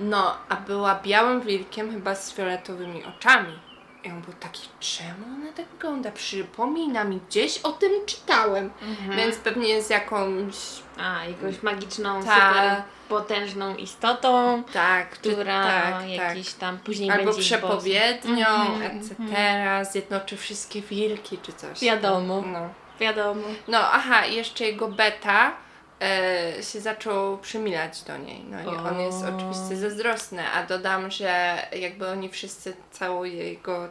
[0.00, 3.58] no, a była białym wilkiem chyba z fioletowymi oczami.
[4.06, 6.10] I on był taki, czemu ona tak wygląda?
[6.10, 8.70] Przypomina mi, gdzieś o tym czytałem.
[8.82, 9.16] Mhm.
[9.18, 10.54] Więc pewnie jest jakąś,
[10.98, 12.34] A, jakąś magiczną, Ta.
[12.34, 16.08] super potężną istotą, tak, która tak, tak.
[16.08, 19.14] jakiś tam później Albo będzie przepowiednią, Mhm, etc.
[19.18, 19.84] mhm.
[19.84, 21.80] Zjednoczy wszystkie wilki czy coś.
[21.80, 22.42] Wiadomo.
[22.46, 22.68] No.
[23.00, 23.42] Wiadomo.
[23.68, 25.52] no aha, jeszcze jego beta
[26.00, 28.44] e, się zaczął przymilać do niej.
[28.50, 33.88] No i on jest oczywiście zazdrosny, a dodam, że jakby oni wszyscy, cały jego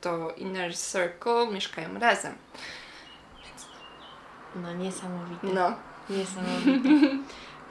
[0.00, 2.34] to inner circle mieszkają razem.
[4.56, 5.46] No niesamowite.
[5.46, 5.74] No.
[6.10, 6.88] Niesamowite.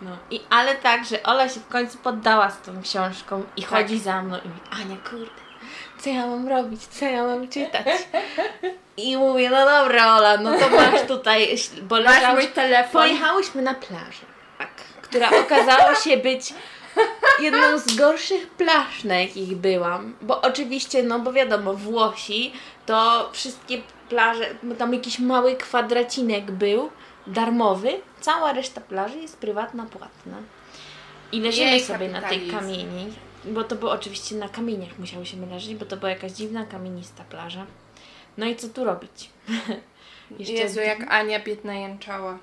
[0.02, 3.70] No i ale tak, że Ola się w końcu poddała z tą książką i Tak.
[3.70, 5.42] chodzi za mną i mówi, Ania kurde,
[6.08, 7.86] co ja mam robić, co ja mam czytać?
[8.98, 13.02] I mówię, no dobra Ola, no to masz tutaj, bo Masz leżał, mój telefon.
[13.02, 14.26] Pojechałyśmy na plażę,
[14.58, 14.70] tak,
[15.02, 16.54] która okazała się być
[17.40, 20.16] jedną z gorszych plaż, na jakich byłam.
[20.22, 22.54] Bo oczywiście, no bo wiadomo, Włosi
[22.86, 24.46] to wszystkie plaże,
[24.78, 26.90] tam jakiś mały kwadracinek był,
[27.28, 27.90] darmowy.
[28.22, 30.38] Cała reszta plaży jest prywatna, płatna.
[31.32, 33.14] I leżymy Jej, sobie na tej kamieni.
[33.54, 37.66] Bo to było oczywiście na kamieniach musiałyśmy leżeć, bo to była jakaś dziwna, kamienista plaża.
[38.38, 39.30] No i co tu robić?
[40.40, 42.40] Jezu, jak Ania biedna jęczała.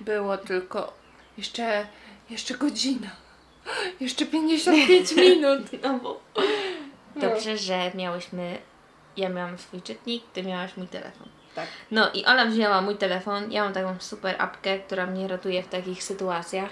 [0.00, 0.92] Było tylko
[1.38, 1.86] jeszcze,
[2.30, 3.10] jeszcze godzina.
[4.00, 5.62] Jeszcze 55 minut.
[5.82, 6.20] No bo...
[7.16, 8.58] Dobrze, że miałyśmy...
[9.16, 11.28] Ja miałam swój czytnik, ty miałaś mój telefon.
[11.54, 11.68] Tak.
[11.90, 13.52] No i Ola wzięła mój telefon.
[13.52, 16.70] Ja mam taką super apkę, która mnie ratuje w takich sytuacjach.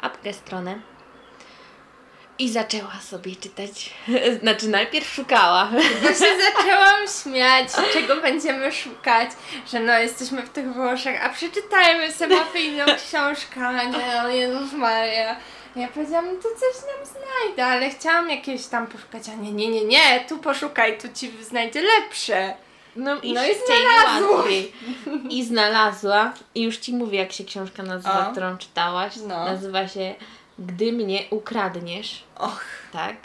[0.00, 0.80] Apkę, stronę.
[2.38, 3.94] I zaczęła sobie czytać.
[4.42, 5.70] Znaczy najpierw szukała.
[6.04, 9.30] Ja się zaczęłam śmiać, czego będziemy szukać,
[9.72, 14.72] że no jesteśmy w tych Włoszech, a przeczytajmy sobie mafijną książkę, a nie, o Jezus
[14.72, 15.36] Maria.
[15.76, 19.68] Ja powiedziałam, no to coś nam znajdę, ale chciałam jakieś tam poszukać, a nie, nie,
[19.68, 22.54] nie, nie, tu poszukaj, tu ci znajdzie lepsze.
[22.96, 24.44] No i, No i znalazła.
[25.30, 26.32] I znalazła.
[26.54, 28.32] I już ci mówię, jak się książka nazywa, O.
[28.32, 29.12] którą czytałaś.
[29.16, 29.44] No.
[29.44, 30.14] Nazywa się
[30.58, 32.24] Gdy mnie ukradniesz.
[32.36, 32.60] Och,
[32.92, 33.16] Tak.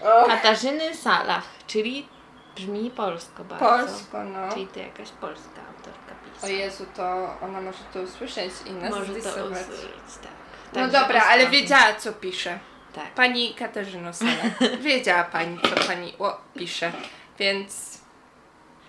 [0.00, 2.08] och Katarzyny Salach, czyli
[2.56, 3.64] brzmi polsko bardzo.
[3.86, 4.52] polsko, no.
[4.52, 6.52] Czyli to jakaś polska autorka O pisała.
[6.52, 10.32] Jezu, to ona może to usłyszeć i nas Może to usłyszeć, tak.
[10.72, 12.58] No Także dobra, ale wiedziała co pisze.
[12.94, 13.14] Tak.
[13.14, 14.30] Pani Katarzyno Sala.
[14.80, 16.92] Wiedziała pani, co pani o, pisze,
[17.38, 17.98] więc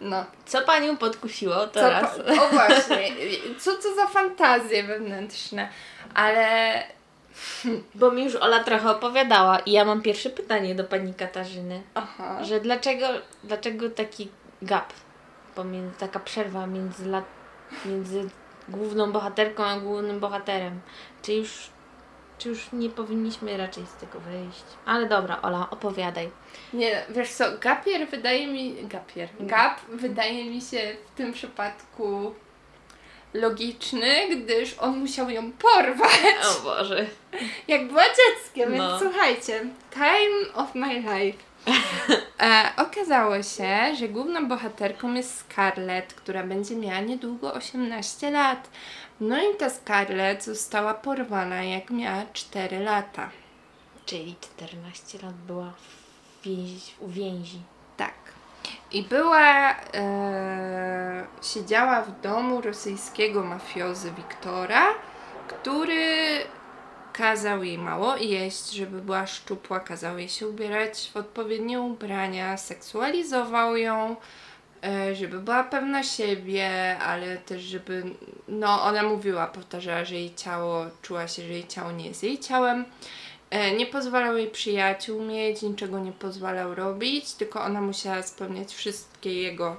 [0.02, 0.26] no.
[0.46, 2.18] Co panią podkusiło Co teraz?
[2.18, 3.12] pa- o właśnie,
[3.60, 5.70] co to za fantazje wewnętrzne,
[6.14, 6.84] ale
[7.96, 11.84] Bo mi już Ola trochę opowiadała i ja mam pierwsze pytanie do pani Katarzyny.
[11.96, 13.08] aha, Że dlaczego,
[13.44, 14.28] dlaczego taki
[14.62, 14.94] gap,
[15.56, 17.26] pomiędzy, taka przerwa między, lat,
[17.86, 18.30] między
[18.70, 20.82] główną bohaterką a głównym bohaterem?
[21.22, 21.70] Czy już,
[22.38, 24.64] czy już nie powinniśmy raczej z tego wyjść?
[24.86, 26.30] Ale dobra, Ola, opowiadaj.
[26.74, 32.34] nie, wiesz co, gapier wydaje mi, gapier, gap wydaje mi się w tym przypadku
[33.34, 36.36] logiczny, gdyż on musiał ją porwać.
[36.60, 37.06] O Boże.
[37.68, 39.00] Jak była dzieckiem, więc No.
[39.00, 41.38] słuchajcie, time of my life.
[42.42, 48.70] E, okazało się, że główną bohaterką jest Scarlett, która będzie miała niedługo 18 lat.
[49.20, 53.30] No i ta Scarlett została porwana jak miała 4 lata.
[54.06, 55.74] Czyli 14 lat była
[56.42, 57.60] w więzi, więzi.
[58.92, 64.86] I była, e, siedziała w domu rosyjskiego mafiozy Wiktora,
[65.48, 66.40] który
[67.14, 73.78] kazał jej mało jeść, żeby była szczupła, kazał jej się ubierać w odpowiednie ubrania, seksualizował
[73.78, 74.16] ją,
[74.84, 78.04] e, żeby była pewna siebie, ale też żeby,
[78.48, 82.40] no ona mówiła, powtarzała, że jej ciało, czuła się, że jej ciało nie jest jej
[82.40, 82.86] ciałem.
[83.50, 89.34] E, Nie pozwalał jej przyjaciół mieć, niczego nie pozwalał robić, tylko ona musiała spełniać wszystkie
[89.42, 89.76] jego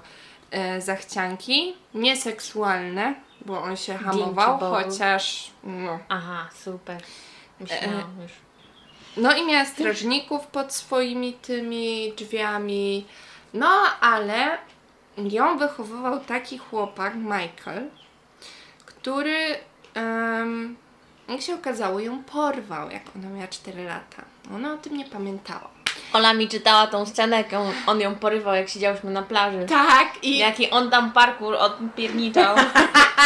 [0.50, 3.14] e, zachcianki, nieseksualne,
[3.46, 4.74] bo on się hamował, Bogu.
[4.74, 5.98] chociaż no.
[6.08, 7.02] Aha, super.
[7.60, 8.32] Myślałam już.
[9.16, 13.06] No i miała strażników pod swoimi tymi drzwiami.
[13.54, 13.68] No,
[14.00, 14.58] ale
[15.18, 17.88] ją wychowywał taki chłopak, Michael,
[18.86, 19.56] który,
[19.94, 20.76] em,
[21.28, 24.22] jak się okazało, ją porwał, jak ona miała 4 lata.
[24.54, 25.70] Ona o tym nie pamiętała.
[26.12, 29.66] Ola mi czytała tą scenę, jak on, on ją porywał, jak siedziałyśmy na plaży.
[29.68, 32.56] Tak, i Jaki on tam parkour odpierniczał.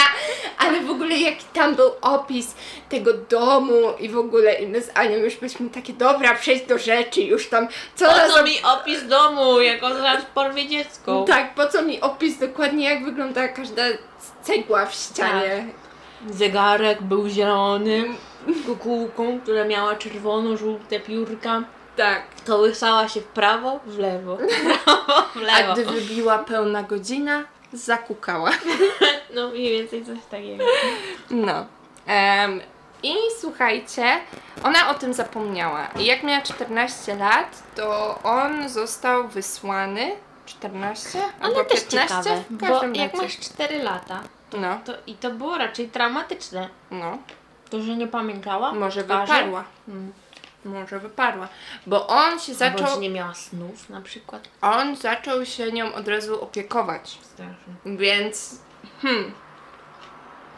[0.58, 2.54] ale w ogóle jaki tam był opis
[2.88, 6.78] tego domu i w ogóle i my z Anią już byliśmy takie, dobra, przejdź do
[6.78, 11.24] rzeczy, już tam, co Po co mi opis domu, jak on zaraz porwie dziecko?
[11.28, 13.82] Tak, po co mi opis dokładnie, jak wygląda każda
[14.42, 15.66] cegła w ścianie.
[16.30, 18.04] Zegarek był zielony,
[18.66, 21.62] kukułką, która miała czerwono-żółte piórka.
[21.96, 22.22] Tak.
[22.46, 25.72] Kołysała się w prawo, w lewo, w prawo, w A lewo.
[25.72, 28.50] gdy wybiła pełna godzina, zakukała.
[29.34, 30.64] No mniej więcej coś takiego.
[31.30, 31.66] No.
[32.06, 32.60] Em,
[33.02, 34.04] I słuchajcie,
[34.64, 35.86] ona o tym zapomniała.
[35.98, 40.12] I jak miała 14 lat, to on został wysłany.
[40.46, 41.18] 14?
[41.40, 41.90] Ale też 15?
[41.90, 44.20] ciekawe, W bo jak masz 4 lata,
[44.58, 46.68] No, to i to było raczej traumatyczne.
[46.90, 47.18] no.
[47.70, 48.72] To, że nie pamiętała?
[48.72, 49.32] Może twarzy?
[49.32, 49.64] wyparła.
[49.86, 50.12] Hmm.
[50.64, 51.48] Może wyparła.
[51.86, 52.94] Bo on się Albo zaczął.
[52.94, 54.48] że nie miała snów na przykład.
[54.60, 57.18] On zaczął się nią od razu opiekować.
[57.22, 57.96] Strasznie.
[57.96, 58.58] Więc
[59.02, 59.32] hmm,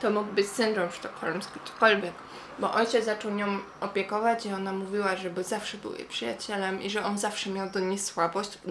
[0.00, 2.12] to mógł być syndrom sztokholmski, cokolwiek.
[2.58, 6.90] Bo on się zaczął nią opiekować i ona mówiła, żeby zawsze był jej przyjacielem i
[6.90, 8.58] że on zawsze miał do niej słabość.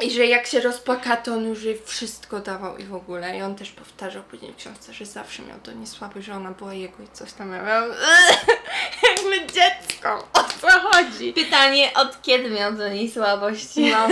[0.00, 3.38] I że jak się rozpłaka, to on już jej wszystko dawał i w ogóle.
[3.38, 6.50] I on też powtarzał później w książce, że zawsze miał do niej słabość, że ona
[6.50, 7.52] była jego i coś tam.
[7.52, 7.90] Ja miałam,
[9.08, 11.32] jakby dziecko, o co chodzi?
[11.32, 13.68] Pytanie, od kiedy miał do niej słabość?
[13.76, 14.08] No,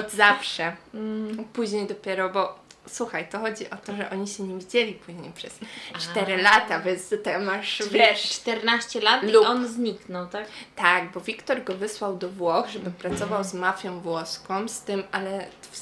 [0.00, 0.76] od zawsze.
[0.94, 1.44] Mm.
[1.44, 5.58] Później dopiero, bo słuchaj, to chodzi o to, że oni się nie widzieli później przez
[5.98, 6.36] 4 A.
[6.42, 9.46] lata, więc tutaj masz, Czyli wiesz, 14 lat i Lub.
[9.46, 10.46] on zniknął, tak?
[10.76, 15.46] tak, bo Wiktor go wysłał do Włoch, żeby pracował z mafią włoską, z tym, ale
[15.60, 15.78] w,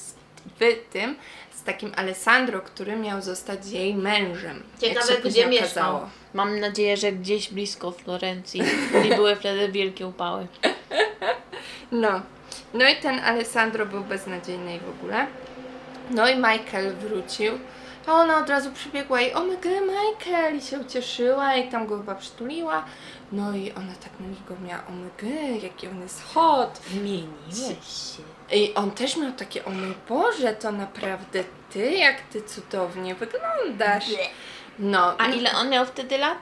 [0.59, 1.15] w tym,
[1.55, 4.63] z takim Alessandro, który miał zostać jej mężem.
[4.81, 5.99] jak Ciekawe, gdzie mieszkał.
[6.33, 8.61] Mam nadzieję, że gdzieś blisko Florencji.
[9.05, 10.47] I były wtedy wielkie upały.
[11.91, 12.21] No.
[12.73, 15.27] No i ten Alessandro był beznadziejny i w ogóle.
[16.09, 17.59] No i Michael wrócił.
[18.07, 22.15] A ona od razu przybiegła i omega Michael i się ucieszyła i tam go chyba
[22.15, 22.85] przytuliła.
[23.31, 26.81] No i ona tak na niego miała omega, jaki on jest hot.
[26.91, 28.23] Zmieniłeś się.
[28.51, 34.05] I on też miał takie, o mój Boże, to naprawdę ty, jak ty cudownie wyglądasz.
[34.79, 35.17] No.
[35.17, 36.37] A ile on miał wtedy lat?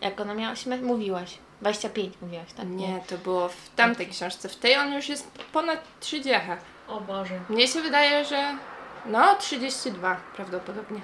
[0.00, 1.38] Jak ona miała się mówiłaś?
[1.60, 2.68] 25 mówiłaś, tak?
[2.68, 4.48] Nie, to było w tamtej książce.
[4.48, 6.40] W tej on już jest ponad 30.
[6.88, 7.40] O Boże.
[7.48, 8.56] Mnie się wydaje, że
[9.06, 11.00] no 32 prawdopodobnie.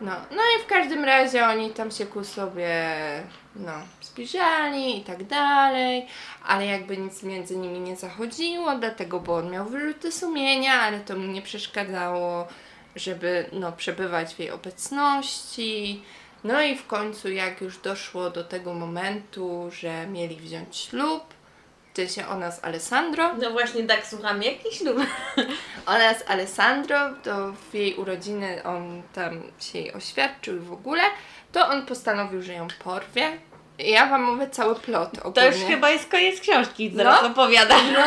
[0.00, 2.94] No, no i w każdym razie oni tam się ku sobie
[3.56, 6.06] no, zbliżali i tak dalej,
[6.46, 11.16] ale jakby nic między nimi nie zachodziło, dlatego, bo on miał wyrzuty sumienia, ale to
[11.16, 12.48] mu nie przeszkadzało,
[12.96, 16.02] żeby no, przebywać w jej obecności.
[16.44, 21.31] No i w końcu jak już doszło do tego momentu, że mieli wziąć ślub,
[21.94, 24.96] to się ona z Alessandro, No właśnie tak słucham, jaki ślub?
[25.86, 31.02] oraz Alessandro, to w jej urodziny on tam się jej oświadczył i w ogóle,
[31.52, 33.32] to on postanowił, że ją porwie.
[33.78, 35.48] Ja wam mówię cały plot To ogólnie.
[35.48, 37.28] już chyba jest koniec książki, zaraz No.
[37.28, 37.82] opowiadasz.
[37.94, 38.04] No,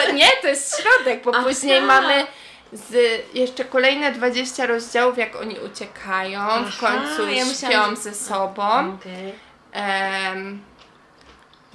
[0.00, 1.44] to nie, to jest środek, bo Aha.
[1.46, 2.26] później mamy
[2.72, 2.94] z
[3.34, 8.14] jeszcze kolejne 20 rozdziałów, jak oni uciekają, w Aha, końcu ja śpią myślałam, że- ze
[8.14, 8.94] sobą.
[8.94, 9.32] Okej.
[9.72, 10.62] Em,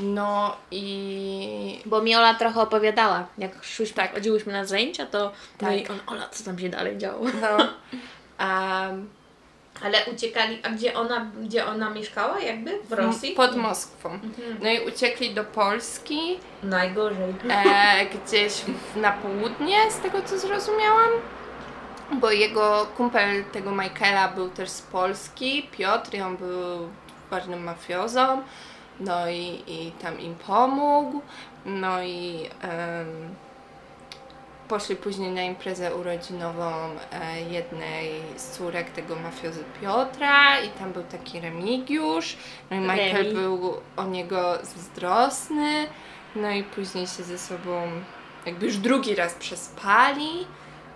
[0.02, 4.14] no i Bo mi Ola trochę opowiadała, jak szłyśmy, Tak.
[4.14, 5.20] chodziłyśmy na zajęcia, to
[5.62, 5.78] no Tak.
[5.78, 7.26] i on, Ola, co tam się dalej działo?
[7.42, 7.58] no,
[8.46, 9.10] em,
[9.84, 12.80] Ale uciekali, a gdzie ona, gdzie ona mieszkała jakby?
[12.84, 13.32] W Rosji?
[13.32, 14.10] pod Moskwą.
[14.10, 14.58] Mhm.
[14.62, 16.40] No i uciekli do Polski.
[16.64, 17.34] Najgorzej.
[17.50, 18.62] e, gdzieś
[18.96, 21.10] na południe, z tego co zrozumiałam.
[22.14, 26.90] Bo jego kumpel tego Michaela był też z Polski, Piotr, i on był
[27.32, 28.42] ważnym mafiozą.
[29.06, 31.22] No i, i tam im pomógł.
[31.66, 33.36] No i em,
[34.68, 36.72] poszli później na imprezę urodzinową
[37.12, 42.38] e, jednej z córek tego mafiozy Piotra i tam był taki Remigiusz.
[42.72, 43.34] No i Michael Remi.
[43.34, 45.88] był o niego zazdrosny.
[46.36, 47.82] No i później się ze sobą
[48.46, 50.48] jakby już drugi raz przespali.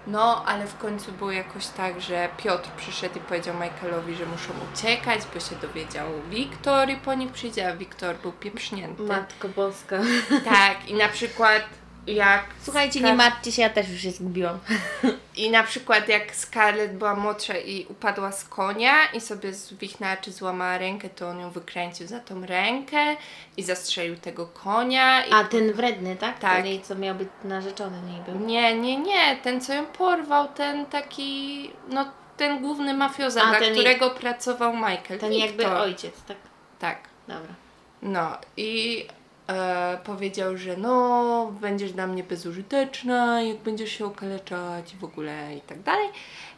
[0.07, 4.53] No, ale w końcu było jakoś tak, że Piotr przyszedł i powiedział Michaelowi, że muszą
[4.73, 9.03] uciekać, bo się dowiedział Wiktor i po nich przyjdzie, a Wiktor był pieprznięty.
[9.03, 9.99] Matko Boska.
[10.45, 11.63] Tak, i na przykład
[12.07, 14.59] jak Słuchajcie, Skar- nie martwcie się, ja też już się zgubiłam.
[15.37, 20.31] I na przykład jak Scarlett była młodsza i upadła z konia i sobie zwichnęła czy
[20.31, 23.15] złamała rękę, to on ją wykręcił za tą rękę
[23.57, 25.25] i zastrzelił tego konia.
[25.25, 26.39] I A ten wredny, tak?
[26.39, 26.63] Tak.
[26.63, 28.47] Ten, co miał być narzeczony niej był.
[28.47, 32.05] Nie, nie, nie, ten co ją porwał, ten taki, no
[32.37, 35.19] ten główny mafioza, A, dla którego pracował Michael.
[35.19, 35.39] Ten Victor.
[35.39, 36.37] jakby ojciec, tak?
[36.79, 36.97] Tak.
[37.27, 37.53] Dobra.
[38.01, 39.05] No i
[39.47, 45.55] e, powiedział, że no, będziesz dla mnie bezużyteczna, jak będziesz się okaleczać i w ogóle
[45.55, 46.07] i tak dalej.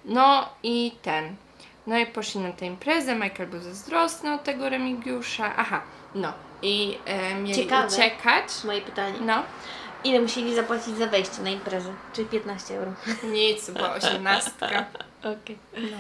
[0.06, 1.36] No i ten.
[1.88, 5.54] No i poszli na tę imprezę, Michael był zazdrosny od tego Remigiusza.
[5.58, 5.82] Aha,
[6.16, 6.34] no.
[6.62, 7.88] I e, mieli Ciekawe.
[7.88, 8.44] uciekać.
[8.64, 9.18] Moje pytanie.
[9.22, 9.44] No,
[10.04, 11.94] Ile musieli zapłacić za wejście na imprezę?
[12.14, 12.92] Czyli 15 euro.
[13.24, 14.86] nic, bo osiemnastka.
[15.20, 15.58] Okej.
[15.78, 15.98] No.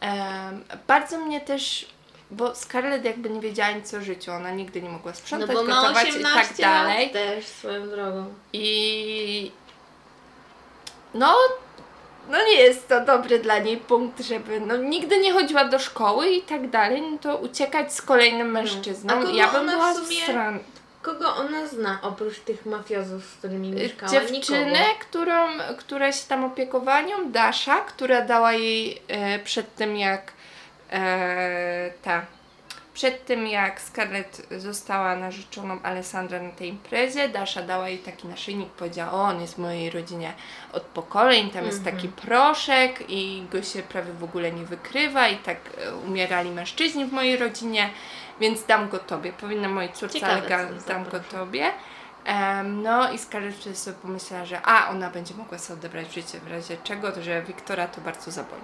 [0.00, 1.86] Em, bardzo mnie też,
[2.32, 5.64] bo Scarlett jakby nie wiedziała nic o życiu, ona nigdy nie mogła No sprzątać, bo
[5.64, 7.04] ma gotować 18 i tak dalej.
[7.04, 8.34] lat też swoją drogą.
[8.52, 9.52] I
[11.14, 11.34] no,
[12.30, 16.30] no nie jest to dobry dla niej punkt, żeby no nigdy nie chodziła do szkoły
[16.30, 19.14] i tak dalej, no to uciekać z kolejnym mężczyzną.
[19.14, 20.58] A kogo ja bym w była sumie stran.
[21.02, 24.12] Kogo ona zna oprócz tych mafiozów, z którymi mieszkała?
[24.12, 25.00] Dziewczynę, Nikogo.
[25.00, 30.32] którą, która się tam opiekowała nią, Dasha, która dała jej e, przed tym jak
[30.92, 32.22] e, ta
[32.94, 38.68] przed tym jak Scarlett została narzeczoną Alessandra na tej imprezie, Dasha dała jej taki naszyjnik,
[38.68, 40.32] powiedziała, o on jest w mojej rodzinie
[40.72, 41.96] od pokoleń, tam jest Mhm.
[41.96, 47.04] taki proszek i go się prawie w ogóle nie wykrywa i tak e, umierali mężczyźni
[47.04, 47.90] w mojej rodzinie,
[48.40, 51.70] więc dam go tobie, powinna mojej córce, Ciekawe, ale jest dam go tobie.
[52.24, 56.38] Em, no i Scarlett wtedy sobie pomyślała, że a, ona będzie mogła sobie odebrać życie
[56.40, 58.62] w razie czego, to że Wiktora to bardzo zaboli.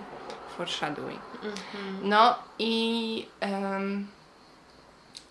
[0.58, 1.20] Foreshadowing.
[1.34, 2.08] Mhm.
[2.08, 4.06] No i em,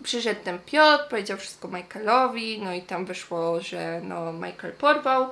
[0.02, 5.30] przyszedł ten Piotr, powiedział wszystko Michaelowi, no i tam wyszło, że no Michael porwał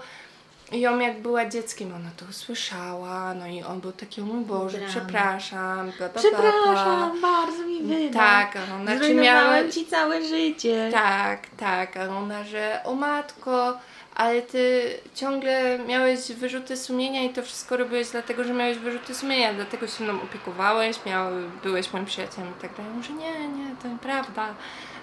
[0.72, 4.78] ją jak była dzieckiem, ona to usłyszała, no i on był taki, o mój Boże,
[4.78, 4.92] Drama.
[4.92, 8.14] przepraszam, bla, bla, bla, Przepraszam, bardzo mi wybacz.
[8.14, 9.68] Tak, a ona czy miała...
[9.68, 10.90] ci całe życie.
[10.92, 13.78] Tak, tak, a ona, że o matko,
[14.16, 19.54] ale ty ciągle miałeś wyrzuty sumienia i to wszystko robiłeś dlatego, że miałeś wyrzuty sumienia,
[19.54, 21.30] dlatego się mną opiekowałeś, miał,
[21.62, 22.86] byłeś moim przyjacielem i tak dalej.
[22.92, 24.46] Ja Mówię, że nie, nie, to nieprawda.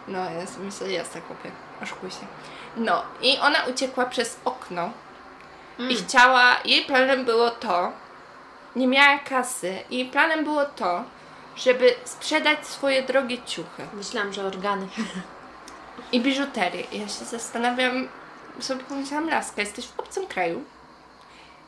[0.08, 1.52] No, ja sobie myślę, jasne chłopie,
[1.84, 2.26] oszukuj się.
[2.78, 4.90] No, i ona uciekła przez okno
[5.80, 5.96] i Mm.
[5.98, 7.92] chciała, jej planem było to,
[8.76, 11.04] nie miała kasy, jej planem było to,
[11.56, 14.88] żeby sprzedać swoje drogie ciuchy Myślałam, że organy.
[16.12, 16.82] i biżuterię.
[16.92, 18.08] I ja się zastanawiam,
[18.60, 20.64] sobie pomyślałam, Laska, jesteś w obcym kraju,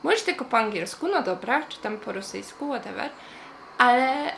[0.04, 3.10] mówisz tylko po angielsku, no dobra, czy tam po rosyjsku, whatever,
[3.78, 4.32] ale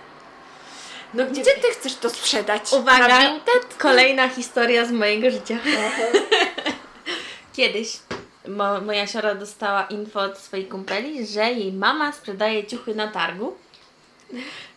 [1.14, 2.74] No gdzie ty chcesz to sprzedać?
[2.74, 3.76] Uwaga, Na Vinted?
[3.78, 5.58] kolejna historia z mojego życia.
[7.56, 8.00] Kiedyś
[8.48, 13.58] mo, moja siora dostała info od swojej kumpeli, że jej mama sprzedaje ciuchy na targu.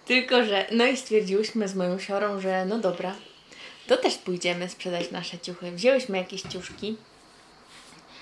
[0.06, 3.14] Tylko, że no i stwierdziłyśmy z moją siorą, że no dobra,
[3.86, 5.72] to też pójdziemy sprzedać nasze ciuchy.
[5.72, 6.96] Wzięłyśmy jakieś ciuszki.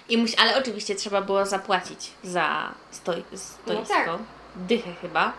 [0.09, 3.94] I muś, ale oczywiście trzeba było zapłacić za stoi, stoisko.
[3.94, 4.09] tak.
[4.57, 5.33] Dychę chyba.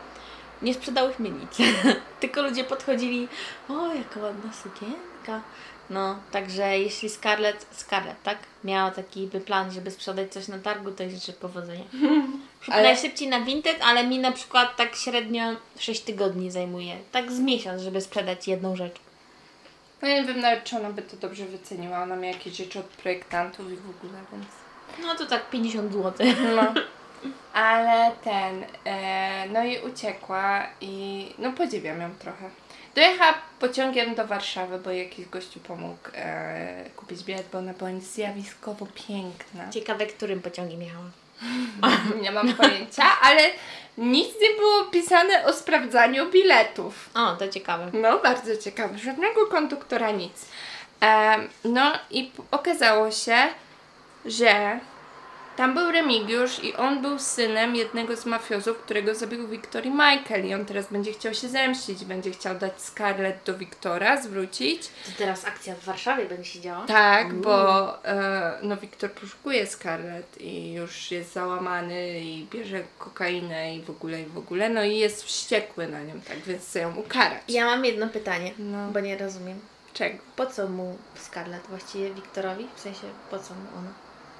[0.61, 1.57] Nie sprzedałyśmy nic.
[2.19, 3.27] Tylko ludzie podchodzili,
[3.69, 5.41] o jaka ładna sukienka.
[5.89, 11.09] No, także jeśli Scarlett, Scarlett, tak, miała taki plan, żeby sprzedać coś na targu, to
[11.09, 11.83] życzę powodzenia.
[12.71, 15.43] Ale- Najszybciej na Vinted, ale mi na przykład tak średnio
[15.79, 16.97] 6 tygodni zajmuje.
[17.11, 18.95] Tak z miesiąc, żeby sprzedać jedną rzecz.
[20.01, 22.03] No nie wiem nawet, czy ona by to dobrze wyceniła.
[22.03, 24.45] Ona miała jakieś rzeczy od projektantów i w ogóle, więc...
[25.01, 26.27] No to tak 50 zł.
[26.55, 26.73] No.
[27.53, 32.49] Ale ten, e, no i uciekła i no podziwiam ją trochę.
[32.95, 38.87] Dojechała pociągiem do Warszawy, bo jakiś gościu pomógł e, kupić bilet, bo ona była zjawiskowo
[39.07, 39.69] piękna.
[39.69, 41.05] Ciekawe, którym pociągiem jechała.
[42.21, 43.41] Nie mam pojęcia, ale
[43.97, 47.09] nic nie było pisane o sprawdzaniu biletów.
[47.13, 47.91] O, to ciekawe.
[47.93, 48.97] No, bardzo ciekawe.
[48.97, 50.45] Żadnego konduktora nic.
[50.99, 53.37] Em, no i okazało się,
[54.25, 54.79] że
[55.57, 60.45] tam był Remigiusz i on był synem jednego z mafiozów, którego zabił Wiktor i Michael
[60.45, 64.87] i on teraz będzie chciał się zemścić, będzie chciał dać Scarlett do Wiktora, zwrócić.
[64.87, 66.85] To teraz akcja w Warszawie będzie się działa?
[66.85, 73.81] Tak, bo e, no Wiktor poszukuje Scarlett i już jest załamany i bierze kokainę i
[73.81, 76.95] w ogóle, i w ogóle, no i jest wściekły na nią, tak, więc chce ją
[76.95, 77.41] ukarać.
[77.47, 78.87] Ja mam jedno pytanie, No.
[78.91, 79.59] bo nie rozumiem.
[79.93, 80.17] Czego?
[80.35, 82.67] Po co mu Scarlett, właściwie Wiktorowi?
[82.75, 83.89] W sensie, po co mu ona?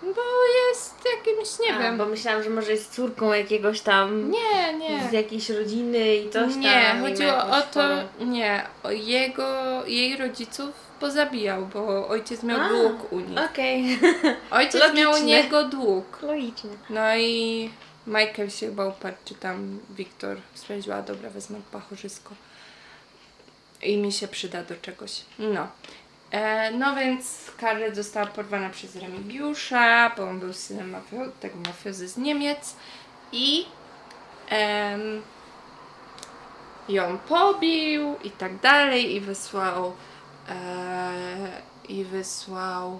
[0.01, 0.21] Bo
[0.69, 1.97] jest jakimś, nie A, wiem.
[1.97, 4.31] Bo myślałam, że może jest córką jakiegoś tam...
[4.31, 5.09] Nie, nie.
[5.09, 6.59] Z jakiejś rodziny i coś tam.
[6.59, 9.45] Nie, i ma chodziło o to, chorą- nie, o jego,
[9.87, 10.69] jej rodziców
[10.99, 13.39] pozabijał, bo ojciec miał A, dług u nich.
[13.51, 13.99] Okej.
[14.51, 15.25] Ojciec miał u logiczne.
[15.27, 16.21] niego dług.
[16.21, 16.69] Logicznie.
[16.89, 17.69] No i
[18.07, 22.31] Michael się chyba uparł, czy tam Wiktor stwierdziła, dobra, wezmę pachorzysko.
[23.81, 25.21] I mi się przyda do czegoś.
[25.39, 25.67] No.
[26.31, 32.07] E, no więc Scarlett została porwana przez Remigiusza, bo on był synem mafio- tego mafiozy
[32.07, 32.75] z Niemiec.
[33.31, 33.65] I
[34.49, 35.21] em,
[36.89, 39.93] ją pobił i tak dalej i wysłał
[40.49, 41.11] e,
[41.89, 42.99] i wysłał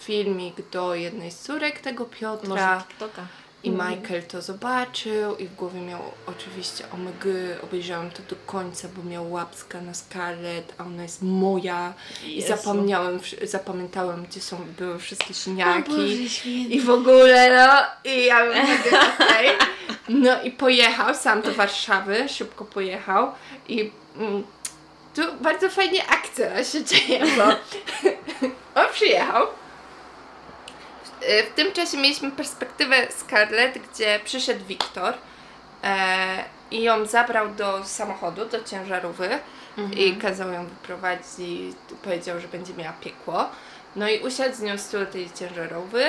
[0.00, 2.48] filmik do jednej z córek tego Piotra.
[2.48, 3.26] Może TikToka.
[3.64, 7.24] I Michael to zobaczył i w głowie miał oczywiście omg,
[7.62, 11.94] obejrzałam to do końca, bo miał łapska na Scarlett, a ona jest moja.
[12.24, 12.48] I Jezu.
[12.48, 15.90] zapomniałem, zapamiętałem, gdzie są, były wszystkie siniaki.
[15.90, 16.50] Boże.
[16.50, 18.64] I w ogóle, no, i ja bym
[19.20, 19.48] okej.
[20.08, 23.32] No i pojechał sam do Warszawy, szybko pojechał
[23.68, 24.44] i mm,
[25.14, 27.44] tu bardzo fajnie akcja się dzieje, bo
[28.80, 29.46] on przyjechał.
[31.26, 35.14] E, W tym czasie mieliśmy perspektywę Scarlett, gdzie przyszedł Wiktor
[35.84, 39.24] e, i ją zabrał do samochodu, do ciężarówki
[39.96, 43.48] i kazał ją wyprowadzić i powiedział, że będzie miała piekło.
[43.96, 46.04] No i usiadł z nią z tyłu tej ciężarowy.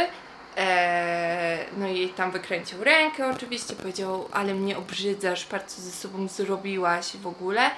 [0.58, 6.28] E, no i tam wykręcił rękę oczywiście, powiedział, ale mnie obrzydzasz, patrz co ze sobą
[6.28, 7.72] zrobiłaś w ogóle,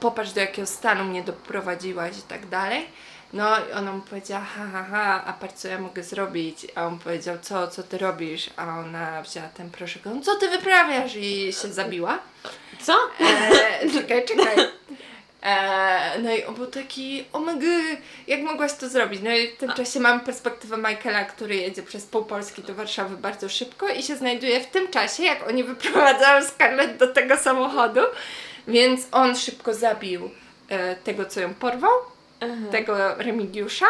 [0.00, 2.86] popatrz do jakiego stanu mnie doprowadziłaś i tak dalej.
[3.32, 6.66] No i ona mu powiedziała, ha, ha, ha, a patrz co ja mogę zrobić.
[6.74, 8.50] A on powiedział, co, co ty robisz?
[8.56, 11.16] A ona wzięła ten proszek, on, co ty wyprawiasz?
[11.16, 12.18] I się zabiła.
[12.80, 12.94] Co?
[13.20, 14.56] Eee, czekaj, czekaj.
[15.42, 17.58] Eee, no i on był taki, o my
[18.26, 19.20] jak mogłaś to zrobić?
[19.22, 23.16] No i w tym czasie mamy perspektywę Michaela, który jedzie przez pół Polski do Warszawy
[23.16, 28.00] bardzo szybko i się znajduje w tym czasie, jak oni wyprowadzają Scarlett do tego samochodu,
[28.68, 30.30] więc on szybko zabił
[30.68, 31.90] e, tego, co ją porwał,
[32.70, 33.86] tego Remigiusza.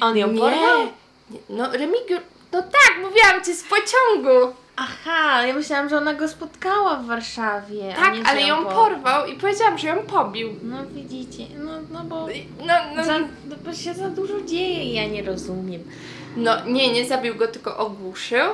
[0.00, 0.40] On ją Nie.
[0.40, 0.82] porwał?
[1.30, 2.20] Nie, No Remigiusz,
[2.52, 4.54] no tak, mówiłam ci, z pociągu.
[4.76, 7.94] Aha, ja myślałam, że ona go spotkała w Warszawie.
[7.96, 8.74] Tak, nie, ale ją porwał.
[8.90, 10.54] porwał i powiedziałam, że ją pobił.
[10.62, 12.26] No widzicie, no, no bo
[12.66, 15.84] No, no, za, no, bo się za dużo dzieje i ja nie rozumiem.
[16.36, 18.46] No nie, nie zabił go, tylko ogłuszył.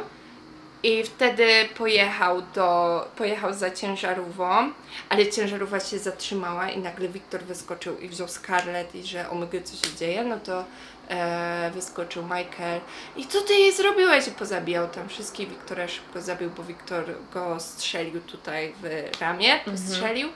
[0.83, 4.73] I wtedy pojechał do, pojechał za ciężarówką,
[5.09, 9.89] ale ciężarówka się zatrzymała i nagle Wiktor wyskoczył i wziął Scarlett i że omega co
[9.89, 10.65] się dzieje, no to
[11.09, 12.81] e, wyskoczył Michael.
[13.17, 14.29] I co ty jej zrobiłeś?
[14.29, 17.05] I pozabijał tam wszystkich, Wiktora szybko zabił, bo Wiktor
[17.35, 20.29] go strzelił tutaj w ramię, strzelił,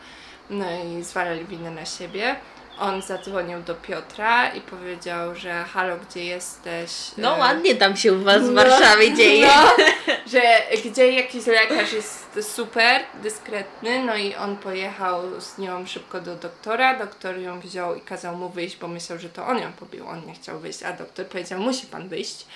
[0.51, 2.37] no i zwalali winę na siebie.
[2.79, 6.91] On zadzwonił do Piotra i powiedział, że halo, gdzie jesteś?
[7.17, 9.47] No E, ładnie tam się u was w no, Warszawie dzieje.
[9.47, 9.85] No,
[10.33, 10.43] że
[10.85, 16.99] gdzie jakiś lekarz jest super dyskretny, no i on pojechał z nią szybko do doktora.
[16.99, 20.09] Doktor ją wziął i kazał mu wyjść, bo myślał, że to on ją pobił.
[20.09, 22.47] On nie chciał wyjść, a doktor powiedział: Musi pan wyjść.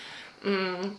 [0.44, 0.96] Mm,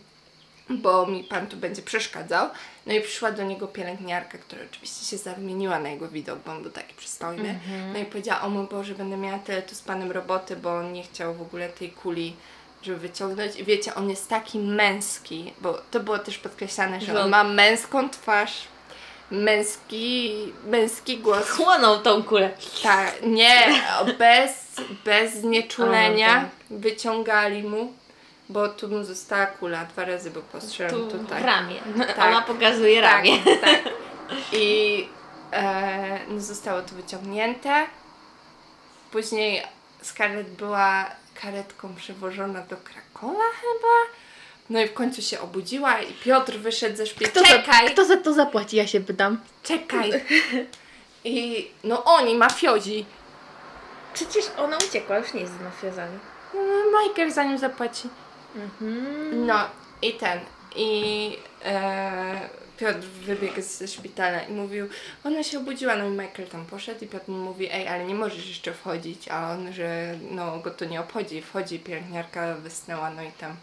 [0.68, 2.50] bo mi pan tu będzie przeszkadzał.
[2.86, 6.62] No i przyszła do niego pielęgniarka, która oczywiście się zamieniła na jego widok, bo on
[6.62, 7.58] był taki przystojny.
[7.92, 10.92] No i powiedziała, o mój Boże, będę miała tyle tu z panem roboty, bo on
[10.92, 12.36] nie chciał w ogóle tej kuli
[12.82, 13.56] żeby wyciągnąć.
[13.56, 17.44] I wiecie, on jest taki męski, bo to było też podkreślane, że on on- ma
[17.44, 18.52] męską twarz,
[19.30, 20.32] męski,
[20.66, 21.50] męski głos.
[21.50, 22.50] Chłonął tą kulę.
[22.82, 23.82] Tak, nie,
[24.18, 24.50] bez,
[25.04, 26.78] bez znieczulenia tak.
[26.78, 27.92] wyciągali mu,
[28.48, 31.42] bo tu mu została kula, dwa razy był postrzelony Tu tutaj.
[31.42, 31.80] ramię.
[32.06, 32.18] Tak.
[32.18, 33.38] Ona pokazuje ramię.
[33.38, 33.92] Tak, tak.
[34.52, 35.08] I
[35.52, 37.86] e, no zostało to wyciągnięte.
[39.10, 39.62] Później
[40.02, 41.06] Scarlett była
[41.42, 44.18] karetką przewożona do Krakowa chyba.
[44.70, 47.46] No i w końcu się obudziła i Piotr wyszedł ze szpitala.
[47.46, 49.40] Kto za, Czekaj, kto za to zapłaci, ja się pytam.
[49.62, 50.12] czekaj.
[51.24, 53.06] I no oni, mafiozi.
[54.14, 56.18] Przecież ona uciekła, już nie jest z mafiozami.
[56.54, 56.60] No,
[57.00, 58.08] Michael za nim zapłaci.
[58.56, 59.46] Mhm.
[59.46, 59.68] No
[60.02, 60.40] i ten.
[60.76, 62.48] I e,
[62.78, 64.88] Piotr wybiegł ze szpitala i mówił,
[65.24, 68.14] ona się obudziła, no i Michael tam poszedł i Piotr mu mówi, ej, ale nie
[68.14, 71.42] możesz jeszcze wchodzić, a on, że no go to nie obchodzi.
[71.42, 73.56] Wchodzi, pielęgniarka wysnęła, no i tam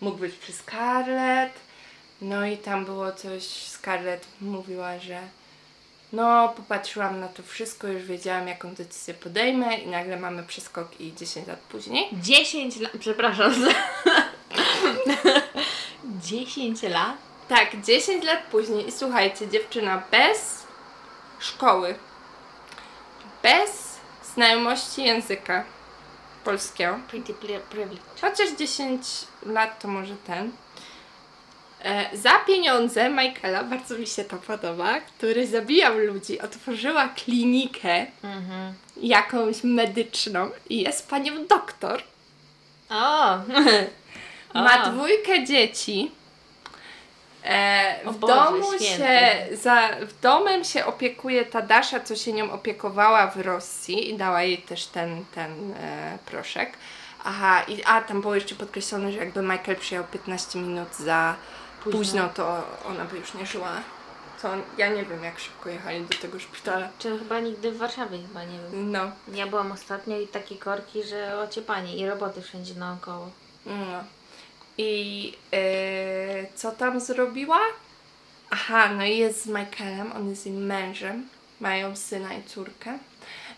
[0.00, 1.52] mógł być przy Scarlett.
[2.20, 5.20] No i tam było coś, Scarlett mówiła, że
[6.12, 11.14] no popatrzyłam na to wszystko, już wiedziałam jaką decyzję podejmę i nagle mamy przeskok i
[11.14, 12.08] 10 lat później.
[12.12, 13.52] 10 lat, przepraszam.
[15.14, 15.40] za-
[16.20, 17.16] 10 lat?
[17.48, 20.66] Tak, 10 lat później i słuchajcie, dziewczyna bez
[21.40, 21.94] szkoły,
[23.42, 23.96] bez
[24.34, 25.64] znajomości języka
[26.44, 27.96] polskiego, Pretty privilege.
[28.20, 29.02] chociaż 10
[29.46, 30.52] lat to może ten,
[31.84, 38.74] E, za pieniądze Michaela, bardzo mi się to podoba, który zabijał ludzi, otworzyła klinikę Mhm.
[38.96, 42.02] jakąś medyczną i jest panią doktor.
[42.90, 43.38] O!
[44.64, 46.10] Ma dwójkę dzieci.
[47.44, 48.86] E, w Boże domu święty.
[48.86, 54.16] się, za, w domem się opiekuje ta Dasza, co się nią opiekowała w Rosji i
[54.16, 56.72] dała jej też ten, ten e, proszek.
[57.24, 61.34] Aha, i, a tam było jeszcze podkreślone, że jakby Michael przyjechał 15 minut za
[61.84, 61.98] Późno.
[61.98, 63.72] późno, to ona by już nie żyła.
[64.42, 64.48] To
[64.78, 66.88] ja nie wiem, jak szybko jechali do tego szpitala.
[66.98, 68.92] Czy chyba nigdy w Warszawie chyba nie wiem.
[68.92, 73.30] No, Ja byłam ostatnio i takie korki, że ociepanie i roboty wszędzie naokoło.
[73.66, 74.04] no.
[74.78, 77.60] I e, co tam zrobiła?
[78.50, 81.28] Aha, no i jest z Michaelem, on jest jej mężem,
[81.60, 82.98] mają syna i córkę.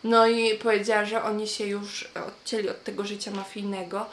[0.05, 4.07] No i powiedziała, że oni się już odcięli od tego życia mafijnego,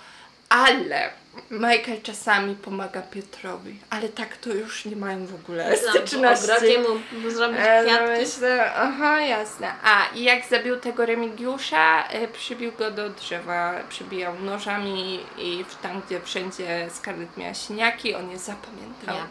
[0.49, 1.09] ale
[1.51, 6.43] Michael czasami pomaga Piotrowi, ale tak to już nie mają w ogóle styczności.
[6.51, 6.79] ogrodzie
[7.23, 8.21] mu zrobić E, no kwiatki.
[8.21, 9.71] myślę, aha, jasne.
[9.83, 15.75] A, i jak zabił tego Remigiusza, e, przybił go do drzewa, przybijał nożami i w
[15.75, 19.15] tam, gdzie wszędzie Scarlett miała siniaki, on je zapamiętał.
[19.15, 19.27] Ja.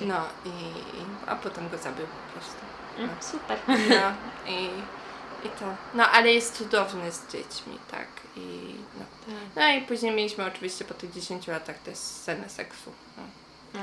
[0.00, 2.56] No i, i, a potem go zabił po prostu.
[2.98, 3.58] Mm, Super.
[3.68, 4.12] No
[4.52, 4.64] i,
[5.46, 5.64] i to.
[5.94, 8.06] No ale jest cudowny z dziećmi, tak.
[8.36, 9.04] I, no.
[9.56, 12.92] No i później mieliśmy oczywiście po tych 10 latach też scenę seksu.
[13.74, 13.80] No.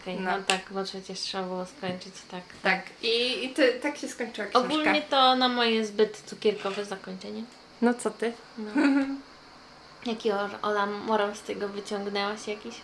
[0.00, 0.30] Okej, No.
[0.30, 0.42] no.
[0.46, 2.42] tak, bo przecież trzeba było skończyć tak.
[2.62, 4.68] Tak, i, i to, tak się skończyła książka.
[4.68, 7.42] Ogólnie to na moje zbyt cukierkowe zakończenie.
[7.82, 8.32] No co ty?
[8.58, 8.70] No.
[10.06, 12.74] Jaki or- Ola morał z tego wyciągnęłaś jakiś?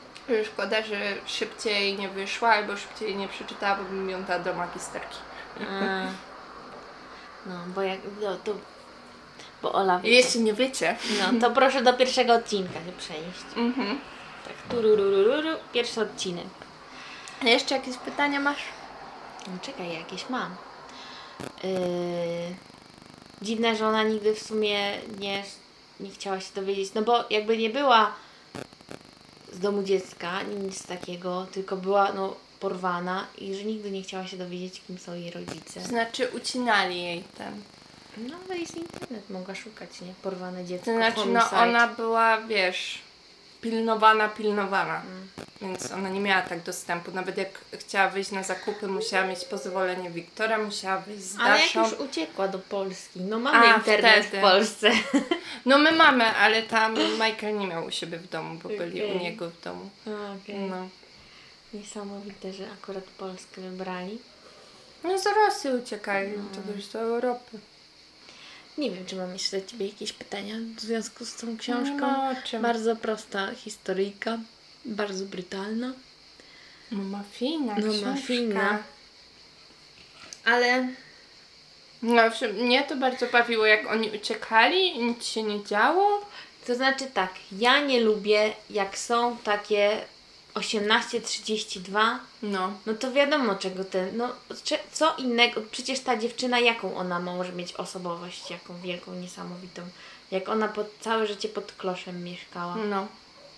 [0.53, 5.19] Szkoda, że szybciej nie wyszła albo szybciej nie przeczytała, bo bym ją dała do magisterki.
[5.61, 6.05] A.
[7.47, 7.99] No, bo jak.
[8.23, 8.53] No, to,
[9.65, 10.01] bo Ola.
[10.05, 10.97] I Jeśli nie wiecie.
[11.19, 13.45] No, to proszę do pierwszego odcinka się przenieść.
[13.57, 13.99] Mhm.
[14.45, 16.47] Tak, tururururu, pierwszy odcinek.
[17.43, 18.63] A jeszcze jakieś pytania masz?
[19.47, 20.57] No, czekaj, jakieś mam.
[21.63, 21.71] Yy...
[23.43, 25.45] Dziwne, że ona nigdy w sumie nie,
[26.01, 28.13] nie chciała się dowiedzieć, no bo jakby nie była
[29.53, 34.37] z domu dziecka, nic takiego, tylko była no porwana i że nigdy nie chciała się
[34.37, 35.81] dowiedzieć, kim są jej rodzice.
[35.81, 37.63] To znaczy ucinali jej ten.
[38.17, 40.15] No ale jest internet, mogła szukać, nie?
[40.23, 40.85] Porwane dziecko.
[40.85, 41.63] To znaczy, no homicide.
[41.63, 42.99] ona była, wiesz,
[43.61, 45.01] pilnowana, pilnowana.
[45.01, 45.29] Mm.
[45.63, 47.11] Więc ona nie miała tak dostępu.
[47.13, 51.75] Nawet jak chciała wyjść na zakupy, musiała mieć pozwolenie Wiktora, musiała wyjść z Ale jak
[51.75, 54.39] już uciekła do Polski, no mamy A, internet wtedy.
[54.39, 54.91] w Polsce.
[55.67, 59.19] No my mamy, ale tam Michael nie miał u siebie w domu, bo byli u
[59.19, 59.91] niego w domu.
[60.43, 60.59] Okej.
[60.59, 60.89] No.
[61.75, 64.19] Niesamowite, że akurat Polskę wybrali.
[65.05, 67.59] No z Rosji uciekali, to już do Europy.
[68.79, 71.99] Nie wiem, czy mam jeszcze do Ciebie jakieś pytania w związku z tą książką.
[72.01, 72.63] No, czym?
[72.63, 74.39] Bardzo prosta historyjka,
[74.85, 75.93] bardzo brutalna,
[76.93, 78.07] No mafijna No, książka.
[78.11, 78.83] mafijna.
[80.45, 80.89] ale
[82.03, 82.23] No,
[82.55, 86.21] mnie to bardzo bawiło, jak oni uciekali i nic się nie działo.
[86.67, 90.01] to znaczy tak, ja nie lubię, jak są takie
[90.55, 92.73] 18-32, No.
[92.87, 94.29] no to wiadomo czego ten, no
[94.93, 99.83] co innego, przecież ta dziewczyna jaką ona może mieć osobowość, jaką wielką, niesamowitą,
[100.31, 102.77] jak ona pod, całe życie pod kloszem mieszkała.
[102.77, 103.07] No.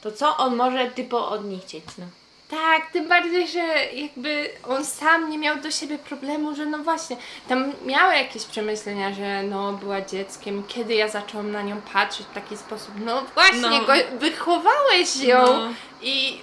[0.03, 2.07] To co on może typo od niej chcieć, no?
[2.51, 7.17] Tak, tym bardziej, że jakby on sam nie miał do siebie problemu, że no właśnie,
[7.49, 12.35] tam miała jakieś przemyślenia, że no była dzieckiem, kiedy ja zaczęłam na nią patrzeć w
[12.35, 13.85] taki sposób, no właśnie, No.
[13.85, 15.73] Go, wychowałeś ją No.
[16.03, 16.41] i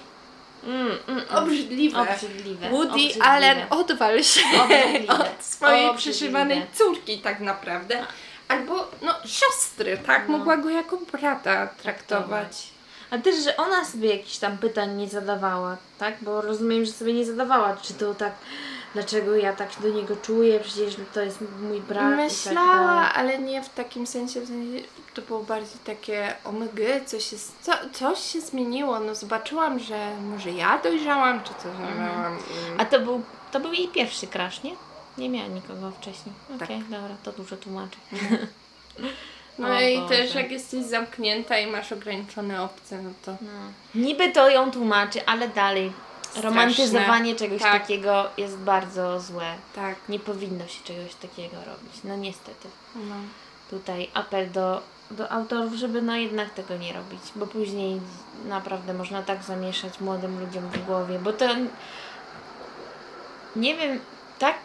[0.65, 1.23] Mm, mm, mm.
[1.29, 1.99] obrzydliwe.
[1.99, 2.69] Obrzydliwe.
[2.69, 3.25] Woody obrzydliwe.
[3.25, 5.13] Allen odwal się Obrzydliwe.
[5.37, 5.97] od swojej Obrzydliwe.
[5.97, 8.05] przyszywanej córki tak naprawdę.
[8.47, 10.29] Albo no siostry, tak?
[10.29, 10.37] No.
[10.37, 12.73] Mogła go jako brata traktować.
[13.11, 16.15] A też, że ona sobie jakichś tam pytań nie zadawała, tak?
[16.21, 18.33] Bo rozumiem, że sobie nie zadawała, czy to tak,
[18.93, 22.75] dlaczego ja tak się do niego czuję, przecież to jest mój brat i tak Myślała,
[22.95, 23.09] dalej.
[23.15, 24.79] ale nie w takim sensie, w sensie
[25.13, 26.71] to było bardziej takie omg,
[27.05, 31.99] coś się, co, coś się zmieniło, no zobaczyłam, że może ja dojrzałam, czy coś Mhm.
[31.99, 32.37] miałam.
[32.77, 33.21] A to był,
[33.51, 34.71] to był jej pierwszy crash, nie?
[35.17, 36.35] Nie miała nikogo wcześniej.
[36.59, 36.61] Tak.
[36.63, 37.97] Okej, dobra, to dużo tłumaczy.
[39.59, 40.09] No O i Boże.
[40.17, 43.49] też jak jesteś zamknięta i masz ograniczone opcje, no to No.
[43.95, 45.91] Niby to ją tłumaczy, ale dalej
[46.37, 46.49] Straszne.
[46.49, 47.81] romantyzowanie czegoś Tak.
[47.81, 49.55] takiego jest bardzo złe.
[49.75, 49.95] tak.
[50.09, 52.03] Nie powinno się czegoś takiego robić.
[52.03, 52.67] No niestety.
[52.95, 53.15] No.
[53.69, 54.81] tutaj apel do,
[55.11, 58.01] do autorów, żeby no jednak tego nie robić, bo później
[58.45, 61.45] naprawdę można tak zamieszać młodym ludziom w głowie, bo to
[63.55, 63.99] nie wiem,
[64.39, 64.55] tak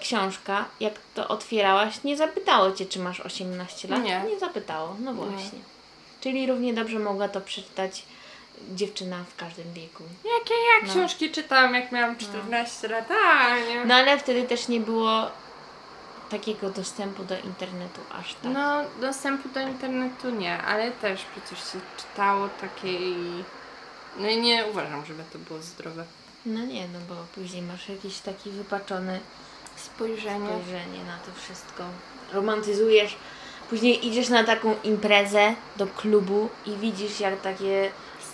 [0.00, 4.02] książka, jak to otwierałaś, nie zapytało cię, czy masz 18 lat?
[4.02, 4.22] Nie.
[4.30, 5.58] Nie zapytało, no właśnie.
[6.20, 8.02] Czyli równie dobrze mogła to przeczytać
[8.74, 10.02] dziewczyna w każdym wieku.
[10.38, 10.92] Jakie ja No.
[10.92, 13.08] książki czytałam, jak miałam 14 lat?
[13.10, 13.84] A, nie.
[13.84, 15.30] No ale wtedy też nie było
[16.30, 18.52] takiego dostępu do internetu aż tak.
[18.52, 23.14] No, dostępu do internetu nie, ale też przecież się czytało takiej...
[24.18, 26.04] No i nie uważam, żeby to było zdrowe
[26.46, 29.20] No nie, no bo później masz jakieś takie wypaczone
[29.76, 30.46] spojrzenie.
[30.46, 31.84] spojrzenie na to wszystko.
[32.32, 33.16] Romantyzujesz.
[33.70, 37.90] Później idziesz na taką imprezę do klubu i widzisz jak takie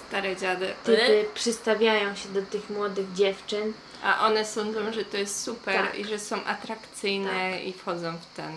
[0.08, 0.74] Stare dziady.
[0.84, 3.72] typy przystawiają się do tych młodych dziewczyn.
[4.02, 5.98] A one sądzą, że to jest super Tak.
[5.98, 8.52] i że są atrakcyjne i wchodzą w ten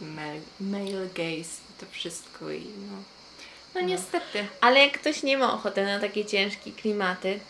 [0.00, 2.96] male, male gaze i to wszystko i no...
[3.74, 4.46] No niestety.
[4.60, 7.40] Ale jak ktoś nie ma ochoty na takie ciężkie klimaty,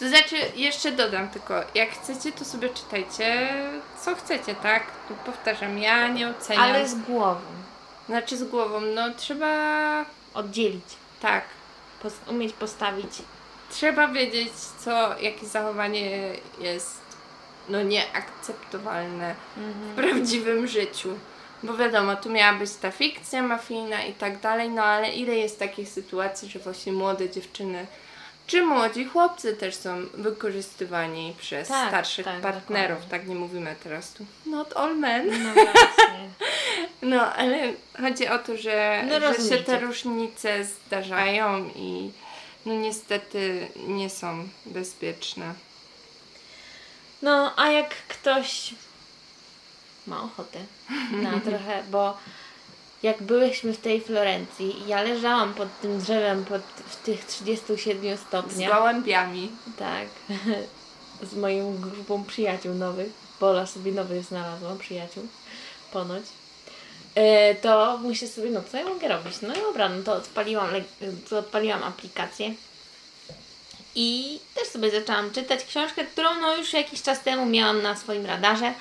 [0.00, 3.48] To znaczy, jeszcze dodam tylko, jak chcecie, to sobie czytajcie
[4.04, 4.82] co chcecie, tak?
[5.08, 6.62] Tu powtarzam, ja nie oceniam.
[6.62, 7.40] ale z głową.
[8.06, 10.04] Znaczy z głową, no trzeba...
[10.34, 10.84] Oddzielić.
[11.20, 11.44] Tak.
[12.28, 13.10] Umieć postawić.
[13.70, 14.52] Trzeba wiedzieć,
[14.84, 17.00] co, jakie zachowanie jest
[17.68, 21.18] no nieakceptowalne w prawdziwym życiu.
[21.62, 25.58] Bo wiadomo, tu miała być ta fikcja mafijna i tak dalej, no ale ile jest
[25.58, 27.86] takich sytuacji, że właśnie młode dziewczyny
[28.46, 33.18] czy młodzi chłopcy też są wykorzystywani przez Tak, starszych tak, partnerów, dokładnie.
[33.18, 34.26] tak nie mówimy teraz tu.
[34.46, 35.26] Not all men.
[35.44, 36.28] No właśnie.
[37.02, 42.12] No, ale chodzi o to, że, No, że się te różnice zdarzają i
[42.66, 45.54] no niestety nie są bezpieczne.
[47.22, 48.74] No, a jak ktoś
[50.06, 50.58] ma ochotę
[51.12, 52.18] na trochę, bo
[53.02, 58.20] jak byłyśmy w tej Florencji, ja leżałam pod tym drzewem pod, w tych 37 Z
[58.20, 58.72] stopniach.
[58.72, 59.50] gołębiami.
[59.78, 60.08] Tak.
[61.30, 63.08] Z moją grupą przyjaciół nowych.
[63.40, 65.26] Bola sobie nowych znalazłam, przyjaciół.
[65.92, 66.22] Ponoć.
[67.14, 69.34] E, to myślę sobie, no co ja mogę robić?
[69.42, 70.68] No i dobra, no to odpaliłam,
[71.30, 72.54] to odpaliłam aplikację.
[73.94, 78.26] I też sobie zaczęłam czytać książkę, którą no już jakiś czas temu miałam na swoim
[78.26, 78.74] radarze.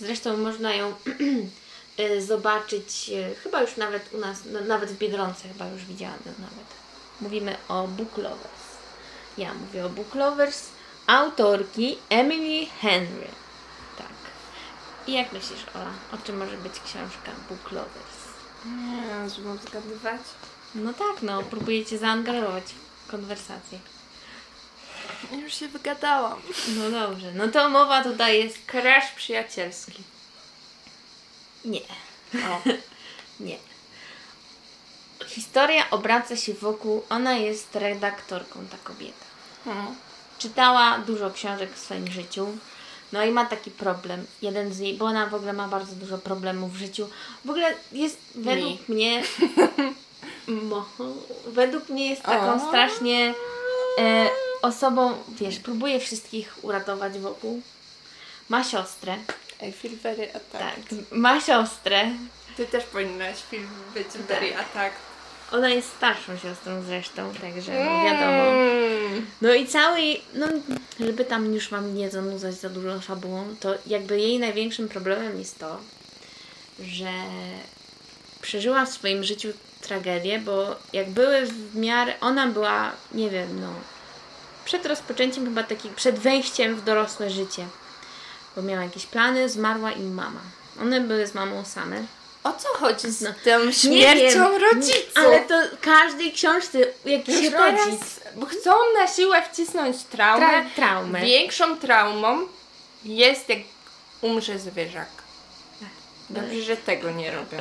[0.00, 0.94] Zresztą można ją
[2.18, 6.32] zobaczyć, e, chyba już nawet u nas, no, nawet w Biedronce chyba już widziałam ją
[6.38, 6.66] nawet.
[7.20, 8.64] Mówimy o Book Lovers.
[9.38, 10.68] Ja mówię o Book Lovers
[11.06, 13.28] autorki Emily Henry.
[13.98, 14.06] Tak.
[15.06, 18.24] I jak myślisz, Ola, o czym może być książka Book Lovers?
[18.64, 20.20] Nie, żeby zgadywać.
[20.74, 22.64] No tak, no, próbuję Cię zaangażować
[23.06, 23.78] w konwersację.
[25.42, 26.40] Już się wygadałam.
[26.76, 28.58] No dobrze, no to mowa tutaj jest...
[28.66, 30.02] Crash przyjacielski.
[31.64, 31.80] Nie,
[32.34, 32.60] O.
[33.40, 33.58] nie.
[35.26, 37.02] Historia obraca się wokół...
[37.10, 39.24] Ona jest redaktorką, ta kobieta.
[39.66, 39.94] Mhm.
[40.38, 42.46] czytała dużo książek w swoim życiu.
[43.12, 44.26] No i ma taki problem.
[44.42, 47.08] Jeden z jej, bo ona w ogóle ma bardzo dużo problemów w życiu.
[47.44, 49.22] W ogóle jest według mnie.
[50.46, 50.88] Mo,
[51.46, 52.68] według mnie jest taką O.
[52.68, 53.34] strasznie
[53.98, 54.28] e,
[54.62, 57.62] osobą, wiesz, próbuje wszystkich uratować wokół.
[58.48, 59.16] Ma siostrę.
[59.68, 60.88] I feel very attacked.
[60.90, 62.10] Tak, ma siostrę.
[62.56, 65.14] Ty też powinnaś film być very attacked.
[65.52, 68.50] Ona jest starszą siostrą zresztą, także no wiadomo.
[68.50, 69.26] Mm.
[69.42, 70.00] No i cały
[70.34, 70.46] no
[71.00, 75.58] żeby tam już Wam nie zanudzać za dużo fabułą, to jakby jej największym problemem jest
[75.58, 75.78] to,
[76.80, 77.10] że
[78.42, 79.48] przeżyła w swoim życiu
[79.80, 83.74] tragedię, bo jak były w miarę, ona była, nie wiem, no
[84.64, 87.66] przed rozpoczęciem chyba taki, przed wejściem w dorosłe życie,
[88.56, 90.40] bo miała jakieś plany, zmarła im mama.
[90.80, 91.96] One były z mamą same.
[92.44, 95.12] O co chodzi z No, tą śmiercią wiem, rodziców?
[95.14, 98.20] Ale to każdej książce jakiś Już rodzic.
[98.36, 100.46] bo chcą na siłę wcisnąć traumę.
[100.46, 101.20] Tra- traumę.
[101.20, 102.38] Większą traumą
[103.04, 103.58] jest jak
[104.20, 105.08] umrze zwierzak.
[106.30, 107.58] Dobrze, że tego nie robią.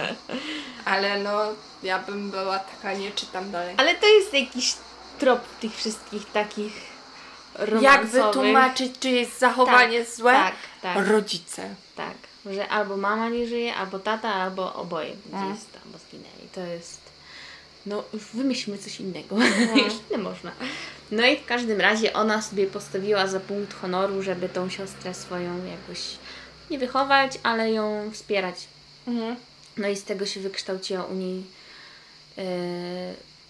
[0.85, 1.39] Ale no,
[1.83, 3.75] ja bym była taka, nie czytam dalej.
[3.77, 4.73] Ale to jest jakiś
[5.19, 6.73] trop tych wszystkich takich
[7.55, 7.83] romansowych.
[7.83, 10.33] Jak wytłumaczyć, czy jest zachowanie Tak, złe?
[10.33, 11.07] tak, tak.
[11.07, 11.75] Rodzice.
[11.95, 12.13] Tak,
[12.45, 15.57] że albo mama nie żyje, albo tata, albo oboje gdzieś Mm.
[15.85, 16.49] albo zginęli.
[16.53, 17.01] To jest...
[17.85, 19.35] No, już wymyślmy coś innego.
[19.35, 19.77] Mm.
[19.85, 20.51] Już nie można.
[21.11, 25.65] No i w każdym razie ona sobie postawiła za punkt honoru, żeby tą siostrę swoją
[25.65, 25.99] jakoś
[26.71, 28.55] nie wychować, ale ją wspierać.
[29.07, 29.35] Mhm.
[29.77, 31.43] No i z tego się wykształciła u niej
[32.37, 32.43] yy,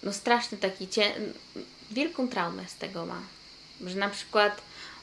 [0.02, 1.12] no straszny taki cie...
[1.90, 3.20] wielką traumę z tego ma.
[3.80, 4.60] Że na przykład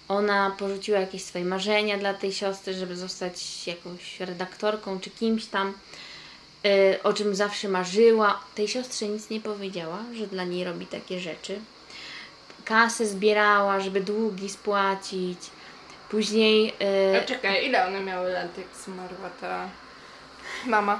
[0.07, 5.73] ona porzuciła jakieś swoje marzenia dla tej siostry, żeby zostać jakąś redaktorką czy kimś tam,
[6.63, 8.39] yy, o czym zawsze marzyła.
[8.55, 11.59] Tej siostrze nic nie powiedziała, że dla niej robi takie rzeczy.
[12.65, 15.39] Kasę zbierała, żeby długi spłacić.
[16.09, 16.73] Później
[17.11, 19.69] yy, A czekaj, ile one miały lat, jak zmarła ta
[20.65, 20.99] mama?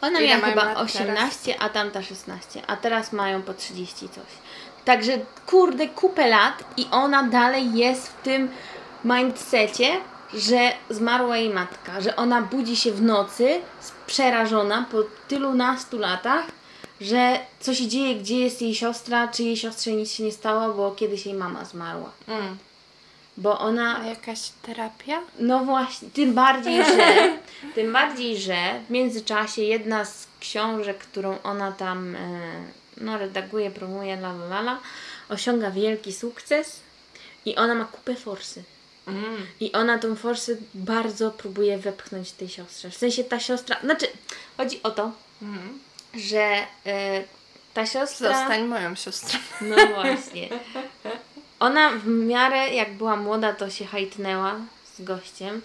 [0.00, 4.24] Ona Ile miała chyba lat 18, a tamta 16, a teraz mają po 30 coś.
[4.88, 8.48] Także kurde, kupę lat i ona dalej jest w tym
[9.04, 9.88] mindsetie,
[10.34, 13.60] że zmarła jej matka, że ona budzi się w nocy
[14.06, 16.44] przerażona po tylu nastu latach,
[17.00, 20.74] że co się dzieje, gdzie jest jej siostra, czy jej siostrze nic się nie stało,
[20.74, 22.10] bo kiedyś jej mama zmarła.
[22.28, 22.58] Mm.
[23.36, 25.20] Bo ona A jakaś terapia?
[25.38, 27.38] no właśnie, tym bardziej, że
[27.74, 32.18] tym bardziej, że w międzyczasie jedna z książek, którą ona tam e,
[33.00, 34.80] no, redaguje, promuje, la, la, la, la,
[35.28, 36.80] osiąga wielki sukces
[37.44, 38.62] i ona ma kupę forsy.
[39.08, 39.46] Mm.
[39.60, 42.90] I ona tą forsę bardzo próbuje wepchnąć tej siostrze.
[42.90, 44.06] W sensie ta siostra, znaczy
[44.56, 45.78] chodzi o to, Mm.
[46.14, 47.24] że e,
[47.74, 48.38] ta siostra...
[48.38, 49.38] Zostań moją siostrą.
[49.60, 50.48] No właśnie.
[51.60, 54.54] Ona w miarę jak była młoda, to się hajtnęła
[54.98, 55.62] z gościem.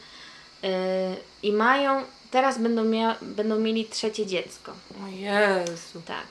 [0.64, 0.70] Yy,
[1.44, 4.72] I mają, teraz będą, mia- będą mieli trzecie dziecko.
[5.04, 6.02] O Jezu.
[6.06, 6.26] Tak.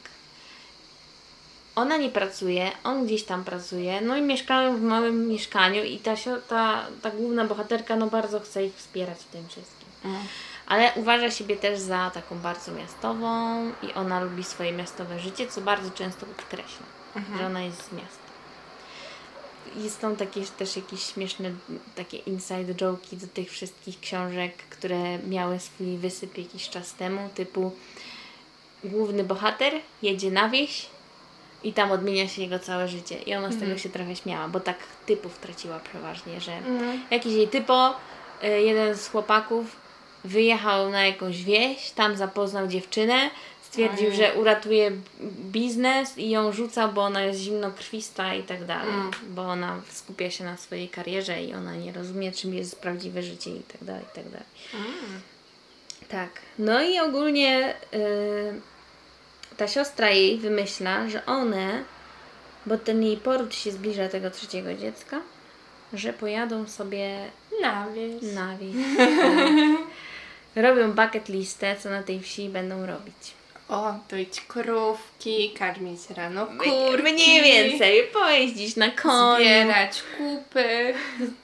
[1.74, 6.14] Ona nie pracuje, on gdzieś tam pracuje, no i mieszkają w małym mieszkaniu i ta,
[6.48, 9.88] ta, ta główna bohaterka no bardzo chce ich wspierać w tym wszystkim.
[10.04, 10.20] Mm.
[10.66, 15.60] Ale uważa siebie też za taką bardzo miastową i ona lubi swoje miastowe życie, co
[15.60, 16.86] bardzo często podkreśla,
[17.38, 18.22] że ona jest z miasta.
[19.76, 21.50] I są takie też jakieś śmieszne
[21.94, 27.72] takie inside joke'i do tych wszystkich książek, które miały swój wysyp jakiś czas temu, typu
[28.84, 30.86] główny bohater jedzie na wieś
[31.64, 33.18] i tam odmienia się jego całe życie.
[33.18, 37.00] I ona z tego się trochę śmiała, bo tak typów traciła przeważnie, że Mm.
[37.10, 37.94] jakiś jej typo,
[38.44, 39.76] y, jeden z chłopaków
[40.24, 43.30] wyjechał na jakąś wieś, tam zapoznał dziewczynę,
[43.62, 44.90] stwierdził, że uratuje
[45.52, 49.10] biznes i ją rzuca, bo ona jest zimnokrwista i tak dalej, Mm.
[49.28, 53.50] bo ona skupia się na swojej karierze i ona nie rozumie, czym jest prawdziwe życie
[53.50, 54.46] i tak dalej, i tak dalej.
[54.74, 55.20] Mm.
[56.08, 56.28] Tak.
[56.58, 58.60] No i ogólnie y,
[59.56, 61.82] ta siostra jej wymyśla, że one,
[62.66, 65.20] bo ten jej poród się zbliża tego trzeciego dziecka,
[65.92, 67.18] że pojadą sobie
[67.60, 68.22] Na wieś.
[68.34, 68.74] na wieś.
[70.54, 70.64] Tak.
[70.64, 73.14] Robią bucket listę, co na tej wsi będą robić.
[73.68, 77.02] O, doić krówki, karmić rano kurki.
[77.02, 79.36] Mniej więcej, pojeździć na koniu.
[79.44, 80.94] Zbierać kupy.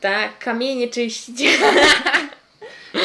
[0.01, 1.43] Tak, kamienie czyścić.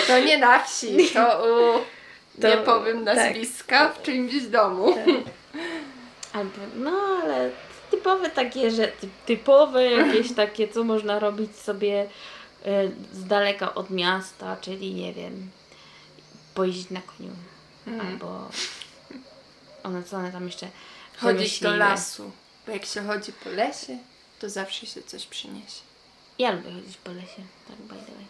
[0.08, 1.80] To nie na wsi, to u...
[2.42, 3.16] To- nie powiem tak.
[3.16, 4.96] nazwiska, w czyimś domu.
[6.34, 7.52] Albo, no ale
[7.92, 13.90] typowe takie, że ty- typowe jakieś takie, co można robić sobie y, z daleka od
[13.90, 15.50] miasta, czyli nie wiem,
[16.54, 17.32] pojeździć na koniu.
[17.88, 18.08] Mhm.
[18.08, 18.50] Albo
[19.84, 20.68] one, co one tam jeszcze
[21.18, 22.32] Chodzić do lasu.
[22.68, 23.98] Bo jak się chodzi po lesie,
[24.40, 25.82] to zawsze się coś przyniesie.
[26.40, 28.26] Ja lubię chodzić po lesie, tak by the way.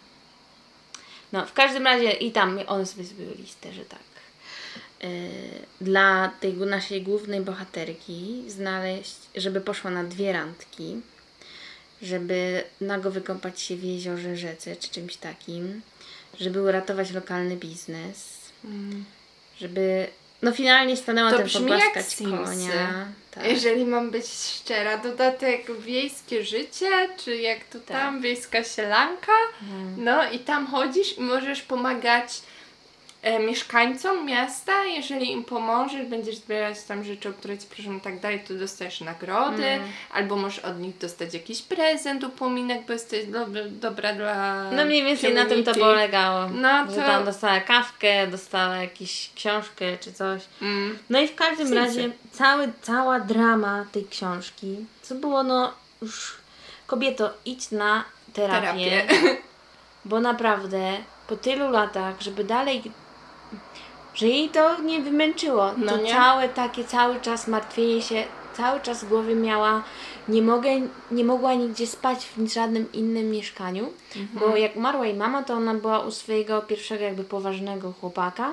[1.34, 4.00] No, w każdym razie i tam one sobie zrobiły listę, że tak.
[5.02, 5.10] Yy,
[5.80, 11.00] dla tej naszej głównej bohaterki znaleźć, żeby poszła na dwie randki,
[12.02, 15.82] żeby nago wykąpać się w jeziorze, rzece czy czymś takim,
[16.40, 18.38] żeby uratować lokalny biznes,
[19.60, 20.06] żeby
[20.44, 22.70] no finalnie stanęła To ten brzmi jak Simsy.
[23.30, 23.46] Tak.
[23.46, 26.90] Jeżeli mam być szczera, dodatek wiejskie życie,
[27.24, 27.86] czy jak to Tak.
[27.86, 29.32] tam, wiejska sielanka.
[29.96, 32.42] No i tam chodzisz i możesz pomagać
[33.46, 38.20] mieszkańcom miasta, jeżeli im pomożesz, będziesz zbierać tam rzeczy, o które ci proszą i tak
[38.20, 39.88] dalej, to dostajesz nagrody, Mm.
[40.12, 45.04] albo możesz od nich dostać jakiś prezent, upominek, bo jesteś do, dobra dla No mniej
[45.04, 46.48] więcej na tym to polegało.
[46.48, 50.42] No Że to- tam dostała kawkę, dostała jakąś książkę czy coś.
[50.62, 50.98] Mm.
[51.10, 55.72] No i w każdym razie cały, cała drama tej książki, co było no
[56.02, 56.34] już
[56.86, 59.36] kobieto idź na terapię, Terapię.
[60.04, 60.92] bo naprawdę
[61.28, 62.82] po tylu latach, żeby dalej
[64.14, 65.70] że jej to nie wymęczyło.
[65.76, 66.10] No to nie?
[66.12, 68.24] całe takie, cały czas martwienie się,
[68.56, 69.84] cały czas w głowie miała,
[70.28, 70.70] nie mogę,
[71.10, 74.50] nie mogła nigdzie spać w żadnym innym mieszkaniu, Mhm.
[74.50, 78.52] bo jak umarła jej mama, to ona była u swojego pierwszego jakby poważnego chłopaka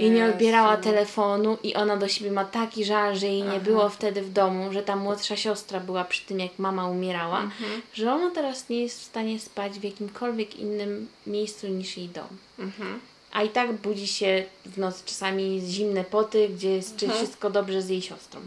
[0.00, 3.60] i nie odbierała telefonu i ona do siebie ma taki żal, że jej nie Aha.
[3.60, 7.82] było wtedy w domu, że ta młodsza siostra była przy tym, jak mama umierała, Mhm.
[7.94, 12.26] że ona teraz nie jest w stanie spać w jakimkolwiek innym miejscu niż jej dom.
[12.58, 13.00] Mhm.
[13.34, 17.24] A i tak budzi się w nocy czasami zimne poty, gdzie jest czy Mhm.
[17.24, 18.40] wszystko dobrze z jej siostrą.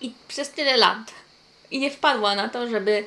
[0.00, 0.98] I przez tyle lat.
[1.70, 3.04] I nie wpadła na to, żeby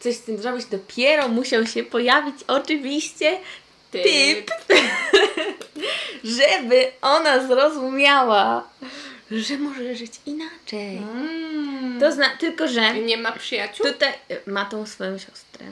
[0.00, 0.66] coś z tym zrobić.
[0.66, 3.38] Dopiero musiał się pojawić oczywiście
[3.90, 4.50] typ,
[6.38, 8.68] żeby ona zrozumiała,
[9.30, 10.96] że może żyć inaczej.
[10.96, 12.00] Mm.
[12.00, 13.86] To zna, tylko że Nie ma przyjaciół?
[13.86, 14.12] tutaj
[14.46, 15.66] ma tą swoją siostrę.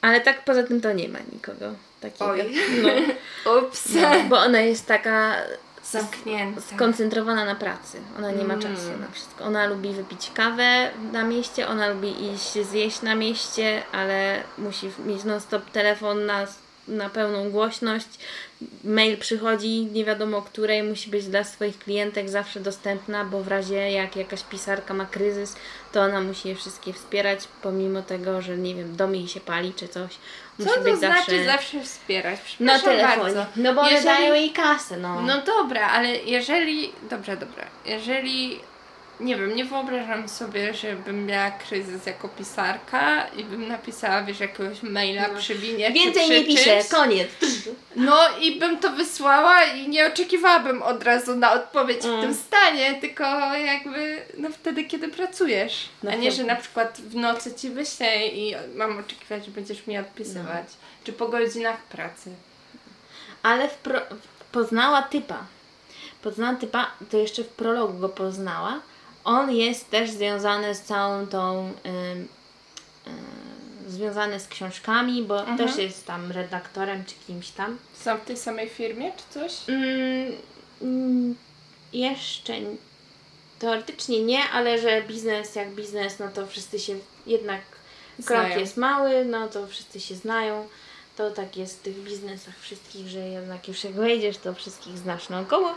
[0.00, 2.30] Ale tak poza tym to nie ma nikogo takiego.
[2.30, 2.54] Oj.
[3.44, 3.52] No.
[3.58, 3.88] Ups.
[3.94, 5.34] No, bo ona jest taka
[5.84, 6.60] Zamknięta.
[6.60, 7.98] skoncentrowana na pracy.
[8.18, 8.60] Ona nie ma Mm.
[8.62, 9.44] czasu na wszystko.
[9.44, 15.24] Ona lubi wypić kawę na mieście, ona lubi iść zjeść na mieście, ale musi mieć
[15.24, 16.46] non-stop telefon na,
[16.88, 18.06] na pełną głośność.
[18.84, 23.48] Mail przychodzi, nie wiadomo o której, musi być dla swoich klientek zawsze dostępna, bo w
[23.48, 25.56] razie jak jakaś pisarka ma kryzys,
[25.92, 29.74] to ona musi je wszystkie wspierać, pomimo tego, że nie wiem, dom jej się pali
[29.74, 30.18] czy coś.
[30.64, 32.40] Co to być znaczy zawsze zawsze wspierać?
[32.40, 33.22] Przepraszam telefonie.
[33.34, 33.46] bardzo.
[33.56, 35.20] No bo one Jeżeli- dają jej kasę, no.
[35.22, 36.92] No dobra, ale jeżeli.
[37.10, 37.64] Dobra, dobra.
[37.86, 38.60] Jeżeli.
[39.20, 44.82] Nie wiem, nie wyobrażam sobie, żebym miała kryzys jako pisarka i bym napisała, wiesz, jakiegoś
[44.82, 45.92] maila przy winie.
[45.92, 47.28] Więcej czy nie piszę, koniec.
[47.96, 52.18] No i bym to wysłała i nie oczekiwałabym od razu na odpowiedź Mm.
[52.18, 53.24] w tym stanie, tylko
[53.56, 55.88] jakby no wtedy, kiedy pracujesz.
[56.02, 59.86] No a nie, że na przykład w nocy ci wyślę i mam oczekiwać, że będziesz
[59.86, 60.66] mi odpisywać.
[60.66, 61.04] No.
[61.04, 62.30] Czy po godzinach pracy.
[63.42, 64.00] Ale w pro...
[64.52, 65.38] poznała typa.
[66.22, 68.80] Poznała typa, to jeszcze w prologu go poznała.
[69.28, 71.72] On jest też związany z całą tą.
[71.86, 72.28] Ym,
[73.06, 73.18] ym,
[73.88, 75.58] związany z książkami, bo Mhm.
[75.58, 77.78] też jest tam redaktorem czy kimś tam.
[78.04, 79.52] Są w tej samej firmie, czy coś?
[79.68, 80.32] Mm,
[80.82, 81.34] mm,
[81.92, 82.54] jeszcze
[83.58, 87.60] teoretycznie nie, ale że biznes jak biznes, no to wszyscy się jednak
[88.24, 90.68] krok jest mały, no to wszyscy się znają.
[91.16, 95.28] To tak jest w tych biznesach wszystkich, że jednak już jak wejdziesz, to wszystkich znasz
[95.28, 95.74] naokoło.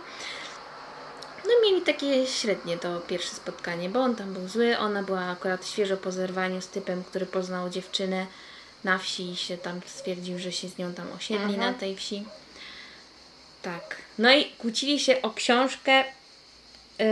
[1.46, 5.68] No mieli takie średnie to pierwsze spotkanie, bo on tam był zły, ona była akurat
[5.68, 8.26] świeżo po zerwaniu z typem, który poznał dziewczynę
[8.84, 11.74] na wsi i się tam stwierdził, że się z nią tam osiedli Mhm.
[11.74, 12.24] na tej wsi.
[13.62, 13.96] Tak.
[14.18, 16.04] No i kłócili się o książkę.
[17.00, 17.06] Yy,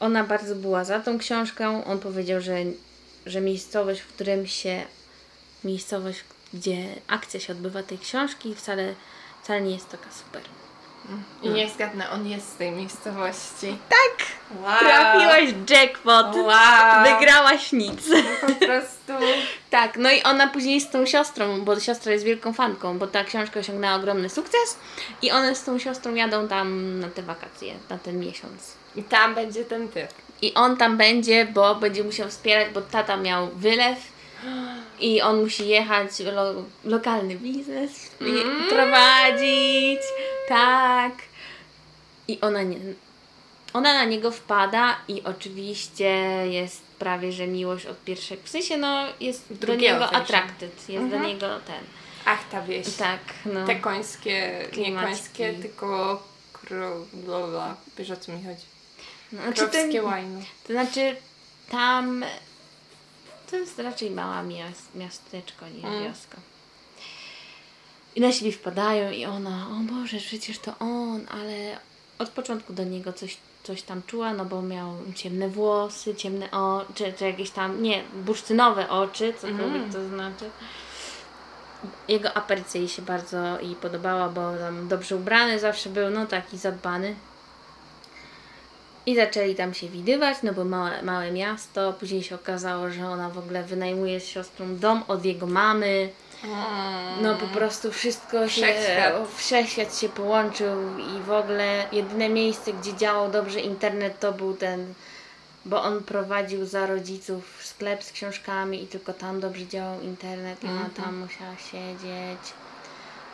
[0.00, 1.84] ona bardzo była za tą książką.
[1.84, 2.56] On powiedział, że,
[3.26, 4.82] że miejscowość, w którym się.
[5.64, 6.24] Miejscowość,
[6.54, 8.94] gdzie akcja się odbywa tej książki, wcale,
[9.42, 10.42] wcale nie jest taka super.
[11.42, 13.78] I niech zgadnę, on jest z tej miejscowości.
[13.88, 14.26] Tak!
[14.62, 14.78] Wow.
[14.78, 16.26] Trafiłaś jackpot!
[16.36, 17.04] Wow.
[17.04, 18.08] Wygrałaś nic.
[18.40, 18.94] Po prostu.
[19.70, 23.24] Tak, no i ona później z tą siostrą, bo siostra jest wielką fanką, bo ta
[23.24, 24.78] książka osiągnęła ogromny sukces
[25.22, 28.72] i one z tą siostrą jadą tam na te wakacje, na ten miesiąc.
[28.96, 30.08] I tam będzie ten typ.
[30.42, 33.98] I on tam będzie, bo będzie musiał wspierać, bo tata miał wylew
[35.00, 36.54] i on musi jechać lo,
[36.84, 38.68] lokalny biznes i Mm.
[38.68, 40.00] prowadzić.
[40.48, 41.12] Tak.
[42.28, 42.76] I ona nie.
[43.72, 46.06] Ona na niego wpada i oczywiście
[46.50, 48.42] jest prawie, że miłość od pierwszego.
[48.44, 50.16] W sensie, no, jest do Drugiego niego wejścia.
[50.18, 50.88] attracted.
[50.88, 51.26] Jest do Mhm.
[51.26, 51.84] niego ten.
[52.24, 52.94] Ach, ta wieś.
[52.96, 53.66] Tak, no.
[53.66, 56.22] Te końskie, nie końskie, tylko
[56.52, 57.76] królowa.
[57.98, 58.64] Wiesz o co mi chodzi?
[59.32, 60.40] no znaczy, Krowskie łajno.
[60.66, 61.16] to znaczy,
[61.70, 62.24] tam.
[63.54, 66.02] To jest raczej mała mias, miasteczko niż Mm.
[66.04, 66.36] wioska.
[68.16, 71.78] I na siebie wpadają i ona, o Boże, przecież to on, ale
[72.18, 76.92] od początku do niego coś, coś tam czuła, no bo miał ciemne włosy, ciemne oczy,
[76.94, 79.92] czy, czy jakieś tam, nie, bursztynowe oczy, cokolwiek Mm.
[79.92, 80.50] to znaczy.
[82.08, 86.58] Jego aparycja jej się bardzo jej podobała, bo tam dobrze ubrany zawsze był, no taki
[86.58, 87.14] zadbany.
[89.06, 91.92] I zaczęli tam się widywać, no bo małe, małe miasto.
[91.92, 96.08] Później się okazało, że ona w ogóle wynajmuje z siostrą dom od jego mamy.
[97.22, 98.66] No po prostu wszystko się,
[99.36, 99.98] Wszechświat.
[99.98, 104.94] się połączył i w ogóle jedyne miejsce, gdzie działał dobrze internet to był ten,
[105.64, 110.66] bo on prowadził za rodziców sklep z książkami i tylko tam dobrze działał internet i
[110.66, 110.94] ona Mhm.
[111.04, 112.52] tam musiała siedzieć.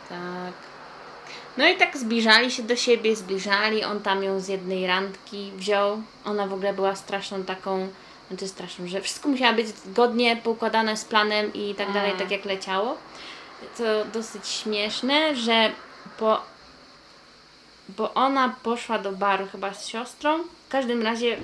[0.09, 0.53] Tak.
[1.57, 6.01] No i tak zbliżali się do siebie, zbliżali, on tam ją z jednej randki wziął.
[6.25, 7.87] Ona w ogóle była straszną taką,
[8.29, 12.19] znaczy straszną, że wszystko musiało być zgodnie poukładane z planem i tak dalej, Mm.
[12.19, 12.97] tak jak leciało.
[13.77, 13.83] To
[14.13, 15.71] dosyć śmieszne, że
[16.17, 16.41] po,
[17.89, 20.39] bo ona poszła do baru chyba z siostrą.
[20.67, 21.37] W każdym razie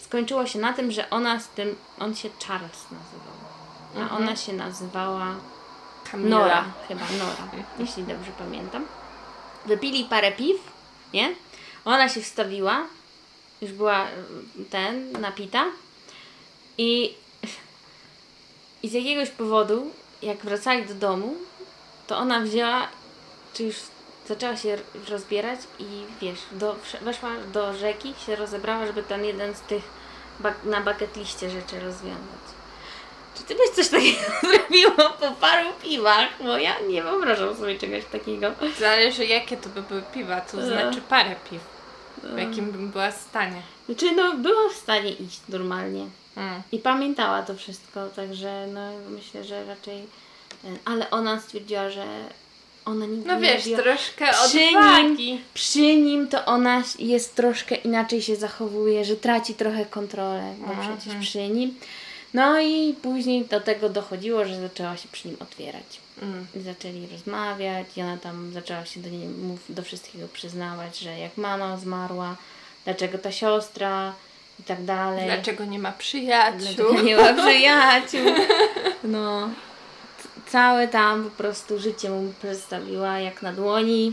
[0.00, 3.32] skończyło się na tym, że ona z tym, on się Charles nazywał,
[3.96, 4.22] a Mhm.
[4.22, 5.26] ona się nazywała
[6.12, 6.38] Kamila.
[6.38, 8.86] Nora, chyba Nora, jeśli dobrze pamiętam.
[9.66, 10.56] Wypili parę piw,
[11.12, 11.34] nie?
[11.84, 12.86] Ona się wstawiła,
[13.62, 15.64] już była mm, ten, napita
[16.78, 17.14] i,
[18.82, 19.90] i z jakiegoś powodu,
[20.22, 21.34] jak wracali do domu,
[22.06, 22.88] to ona wzięła,
[23.54, 23.76] czy już
[24.28, 29.60] zaczęła się rozbierać i wiesz, do, weszła do rzeki, się rozebrała, żeby ten jeden z
[29.60, 29.82] tych
[30.40, 32.42] bak- na bucket liście rzeczy rozwiązać.
[33.42, 36.28] Czy ty byś coś takiego zrobiła po paru piwach?
[36.40, 38.50] Bo ja nie wyobrażam sobie czegoś takiego.
[38.80, 40.66] Zależy jakie to by były piwa, to E.
[40.66, 41.60] znaczy parę piw.
[42.22, 43.62] W jakim bym była stanie.
[43.86, 46.06] Znaczy, no, była w stanie iść normalnie.
[46.36, 46.62] Mm.
[46.72, 48.80] I pamiętała to wszystko, także no
[49.10, 50.02] myślę, że raczej.
[50.62, 52.04] ten- Ale ona stwierdziła, że
[52.84, 53.82] ona nigdy No nie wiesz, robiła.
[53.82, 55.16] troszkę Przy odwagi.
[55.32, 60.72] nim, przy nim to ona jest troszkę inaczej się zachowuje, że traci trochę kontrolę, bo
[60.72, 60.96] Mhm.
[60.98, 61.74] przecież przy nim.
[62.34, 66.00] No i później do tego dochodziło, że zaczęła się przy nim otwierać.
[66.22, 66.46] Mm.
[66.64, 69.28] Zaczęli rozmawiać i ona tam zaczęła się do, niej,
[69.68, 72.36] do wszystkiego przyznawać, że jak mama zmarła,
[72.84, 74.14] dlaczego ta siostra
[74.60, 75.24] i tak dalej.
[75.26, 76.58] Dlaczego nie ma przyjaciół?
[76.58, 78.20] Dlaczego nie ma przyjaciół.
[79.04, 79.48] No,
[80.46, 84.12] całe tam po prostu życie mu przedstawiła jak na dłoni.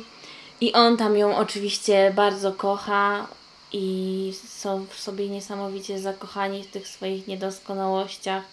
[0.61, 3.27] I on tam ją oczywiście bardzo kocha
[3.71, 8.43] i są w sobie niesamowicie zakochani w tych swoich niedoskonałościach.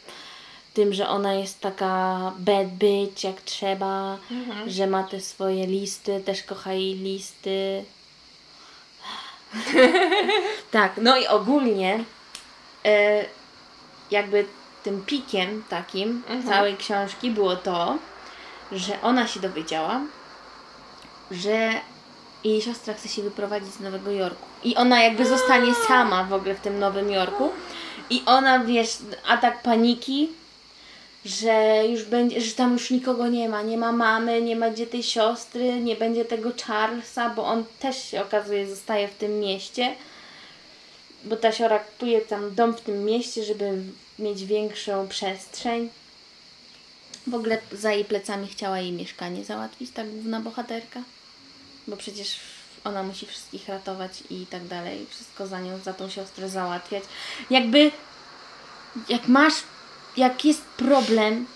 [0.74, 4.18] Tym, że ona jest taka bad bitch jak trzeba,
[4.66, 7.84] że ma te swoje listy, też kocha jej listy.
[10.70, 12.04] tak, no i ogólnie
[12.84, 13.24] e,
[14.10, 14.46] jakby
[14.82, 17.98] tym pikiem takim całej książki było to,
[18.72, 20.00] że ona się dowiedziała,
[21.30, 21.72] że
[22.44, 24.46] jej siostra chce się wyprowadzić z Nowego Jorku.
[24.66, 27.50] I ona jakby zostanie sama w ogóle w tym Nowym Jorku.
[28.10, 30.28] I ona, wiesz, atak paniki,
[31.24, 33.62] że już będzie, że tam już nikogo nie ma.
[33.62, 38.10] Nie ma mamy, nie ma gdzie tej siostry, nie będzie tego Charlesa, bo on też
[38.10, 39.94] się okazuje zostaje w tym mieście.
[41.24, 43.82] Bo ta siora kupuje tam dom w tym mieście, żeby
[44.18, 45.88] mieć większą przestrzeń.
[47.26, 51.02] W ogóle za jej plecami chciała jej mieszkanie załatwić, ta główna bohaterka.
[51.86, 52.55] Bo przecież
[52.86, 55.06] ona musi wszystkich ratować i tak dalej.
[55.10, 57.04] Wszystko za nią, za tą siostrę załatwiać.
[57.50, 57.90] Jakby,
[59.08, 59.54] jak masz,
[60.16, 61.46] jak jest problem,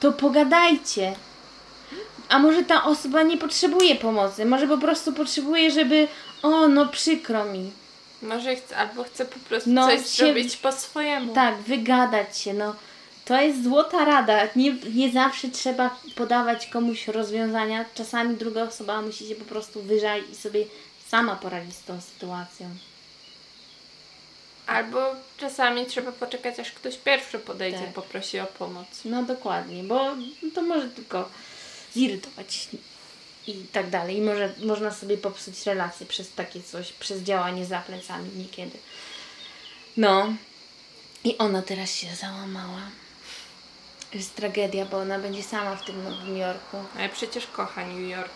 [0.00, 1.14] to pogadajcie.
[2.28, 6.08] A może ta osoba nie potrzebuje pomocy, może po prostu potrzebuje, żeby,
[6.42, 7.72] o, no przykro mi.
[8.22, 11.34] Może chce, albo chce po prostu No, coś się- zrobić po swojemu.
[11.34, 12.74] Tak, wygadać się, no.
[13.26, 14.48] To jest złota rada.
[14.56, 17.84] Nie, nie zawsze trzeba podawać komuś rozwiązania.
[17.94, 20.64] Czasami druga osoba musi się po prostu wyżalić i sobie
[21.08, 22.70] sama poradzić z tą sytuacją.
[24.66, 24.98] Albo
[25.36, 27.90] czasami trzeba poczekać, aż ktoś pierwszy podejdzie Tak.
[27.90, 28.86] i poprosi o pomoc.
[29.04, 30.16] No dokładnie, bo
[30.54, 31.28] to może tylko
[31.94, 32.68] zirytować
[33.46, 34.16] i tak dalej.
[34.16, 38.78] I może, można sobie popsuć relacje przez takie coś, przez działanie za plecami niekiedy.
[39.96, 40.34] No.
[41.24, 42.80] I ona teraz się załamała.
[44.16, 46.76] Jest tragedia, bo ona będzie sama w tym Nowym Jorku.
[46.98, 48.30] Ale przecież kocha New York.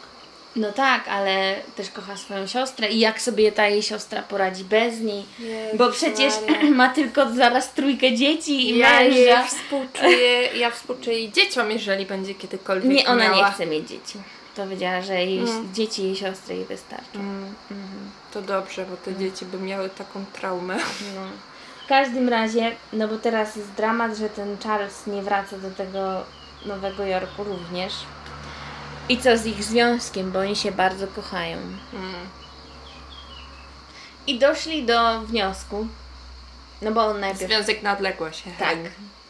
[0.56, 5.00] No tak, ale też kocha swoją siostrę i jak sobie ta jej siostra poradzi bez
[5.00, 5.24] niej.
[5.38, 6.70] Jezus Bo przecież Maria.
[6.80, 9.44] ma tylko zaraz trójkę dzieci i Ja jej męża.
[9.46, 13.48] współczuję, ja współczuję jej dzieciom, jeżeli będzie kiedykolwiek Nie, ona miała.
[13.48, 14.18] nie chce mieć dzieci.
[14.56, 15.74] Powiedziała, że jej Mm.
[15.74, 17.14] dzieci jej siostry jej wystarczą.
[17.14, 18.10] Mm, Mhm.
[18.32, 20.76] to dobrze, bo te dzieci by miały taką traumę.
[21.14, 21.20] No.
[21.91, 26.22] W każdym razie, no bo teraz jest dramat, że ten Charles nie wraca do tego
[26.66, 27.93] Nowego Jorku również.
[29.09, 31.57] I co z ich związkiem, bo oni się bardzo kochają.
[31.93, 32.14] Mm.
[34.26, 35.86] I doszli do wniosku,
[36.82, 37.51] no bo on najpierw...
[37.51, 38.43] Związek na odległość.
[38.59, 38.78] Tak.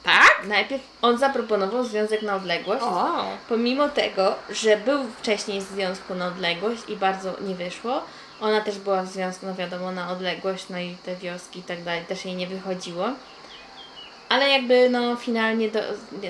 [0.02, 0.46] Tak?
[0.48, 2.82] Najpierw on zaproponował związek na odległość.
[2.82, 3.24] O!
[3.48, 8.02] Pomimo tego, że był wcześniej w związku na odległość i bardzo nie wyszło,
[8.40, 11.82] ona też była w związku, no wiadomo, na odległość, no i te wioski i tak
[11.82, 13.08] dalej, też jej nie wychodziło.
[14.28, 15.80] Ale jakby no finalnie do,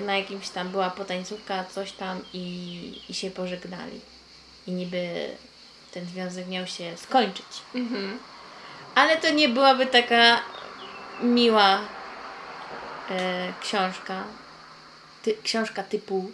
[0.06, 4.00] na jakimś tam była potańcówka, coś tam i, i się pożegnali.
[4.66, 5.30] I niby
[5.92, 7.46] ten związek miał się skończyć.
[7.74, 8.18] Mhm.
[8.94, 10.40] Ale to nie byłaby taka
[11.22, 11.80] miła
[13.10, 14.24] e, książka.
[15.22, 16.30] Ty, książka typu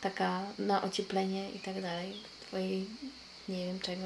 [0.00, 2.16] taka na ocieplenie i tak dalej.
[2.46, 2.86] Twojej,
[3.48, 4.02] nie wiem czego,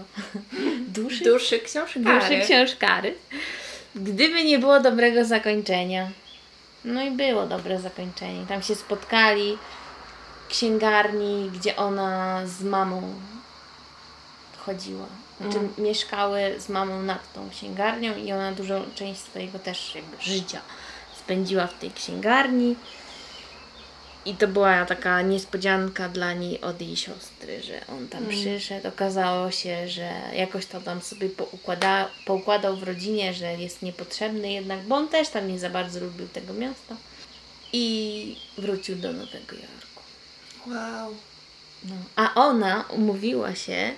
[1.03, 1.25] duszy.
[1.25, 2.05] Duszy książkary.
[2.21, 3.15] Duszy książkary.
[3.95, 6.11] Gdyby nie było dobrego zakończenia.
[6.85, 8.47] No i było dobre zakończenie.
[8.49, 9.59] Tam się spotkali
[10.45, 13.15] w księgarni, gdzie ona z mamą
[14.59, 15.07] chodziła.
[15.41, 15.71] Znaczy Mm.
[15.79, 20.61] mieszkały z mamą nad tą księgarnią i ona dużą część swojego też jakby życia
[21.19, 22.77] spędziła w tej księgarni.
[24.25, 28.31] I to była taka niespodzianka dla niej od jej siostry, że on tam Mm.
[28.37, 28.89] przyszedł.
[28.89, 34.81] Okazało się, że jakoś to tam sobie poukłada, poukładał w rodzinie, że jest niepotrzebny jednak,
[34.83, 36.97] bo on też tam nie za bardzo lubił tego miasta.
[37.73, 40.03] I wrócił do Nowego Jorku.
[40.67, 41.15] Wow.
[41.85, 41.95] No.
[42.17, 43.93] A ona umówiła się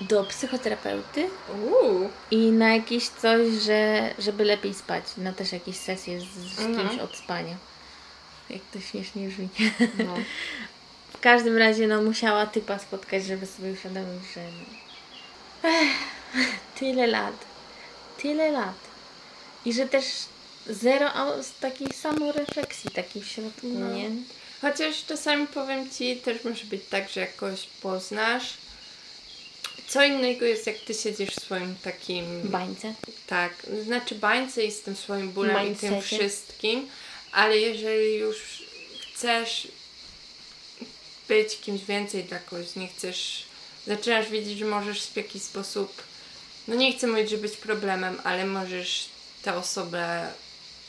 [0.00, 1.28] do psychoterapeuty
[1.64, 2.10] Uuu.
[2.30, 5.04] i na jakieś coś, że, żeby lepiej spać.
[5.16, 6.88] Na też jakieś sesje z, z Mhm.
[6.88, 7.56] kimś od spania.
[8.50, 9.48] Jak to śmiesznie brzmi.
[9.98, 10.14] No.
[11.12, 15.96] W każdym razie no musiała typa spotkać, żeby sobie uświadomić, że no, ech,
[16.78, 17.34] tyle lat.
[18.18, 18.74] Tyle lat.
[19.64, 20.04] I że też
[20.66, 21.10] zero
[21.60, 23.94] takiej samorefleksji takiej w środku, No.
[23.94, 24.10] nie?
[24.60, 28.54] Chociaż czasami powiem Ci, też może być tak, że jakoś poznasz.
[29.88, 32.42] Co innego jest, jak Ty siedzisz w swoim takim...
[32.44, 32.94] Bańce.
[33.26, 33.52] Tak,
[33.84, 36.88] znaczy bańce i z tym swoim bólem i tym wszystkim,
[37.36, 38.36] ale jeżeli już
[39.14, 39.68] chcesz
[41.28, 43.44] być kimś więcej dla kogoś, nie chcesz,
[43.86, 46.02] zaczynasz widzieć, że możesz w jakiś sposób,
[46.68, 49.08] no nie chcę mówić, że być problemem, ale możesz
[49.42, 50.32] tę osobę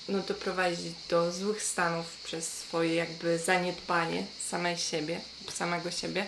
[0.09, 5.21] no, doprowadzić do złych stanów przez swoje jakby zaniedbanie samej siebie,
[5.53, 6.25] samego siebie,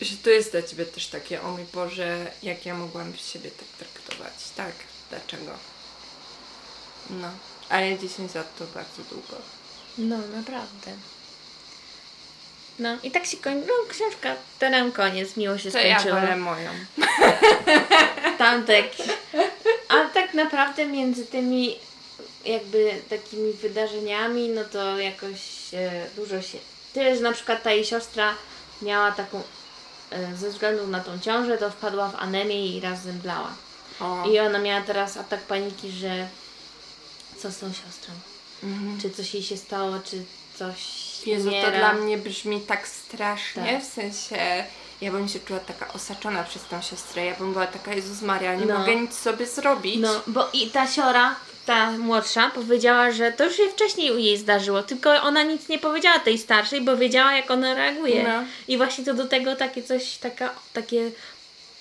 [0.00, 3.68] że to jest dla Ciebie też takie, o mój Boże, jak ja mogłam siebie tak
[3.78, 4.74] traktować, tak,
[5.10, 5.52] dlaczego?
[7.10, 7.30] No,
[7.72, 9.36] ale 10 lat to bardzo długo.
[9.98, 10.92] No, naprawdę.
[12.78, 13.66] No i tak się kończy.
[13.66, 16.20] No, książka, to nam koniec, miło się To ja skończyło.
[16.20, 16.70] wolę moją.
[18.38, 19.06] Tamte jakieś.
[19.88, 21.78] A tak naprawdę między tymi
[22.44, 26.58] jakby takimi wydarzeniami, no to jakoś e, dużo się.
[26.94, 28.34] Tyle, że na przykład ta jej siostra
[28.82, 29.42] miała taką,
[30.10, 33.50] e, ze względu na tą ciążę, to wpadła w anemię i raz zemdlała.
[34.00, 34.28] O.
[34.28, 36.28] I ona miała teraz atak paniki, że
[37.42, 38.14] co z tą siostrą?
[38.62, 39.00] Mhm.
[39.00, 40.24] Czy coś jej się stało, czy
[40.58, 40.76] coś
[41.26, 41.78] Jezu, to umiera?
[41.78, 43.82] dla mnie brzmi tak strasznie, Tak.
[43.82, 44.64] w sensie
[45.00, 48.54] ja bym się czuła taka osaczona przez tą siostrę, ja bym była taka, Jezus Maria,
[48.54, 48.78] nie No.
[48.78, 49.96] mogę nic sobie zrobić.
[50.00, 51.34] No, bo i ta siora,
[51.66, 55.78] ta młodsza, powiedziała, że to już się wcześniej u jej zdarzyło, tylko ona nic nie
[55.78, 58.22] powiedziała tej starszej, bo wiedziała, jak ona reaguje.
[58.22, 58.44] No.
[58.68, 61.10] I właśnie to do tego takie coś, taka, takie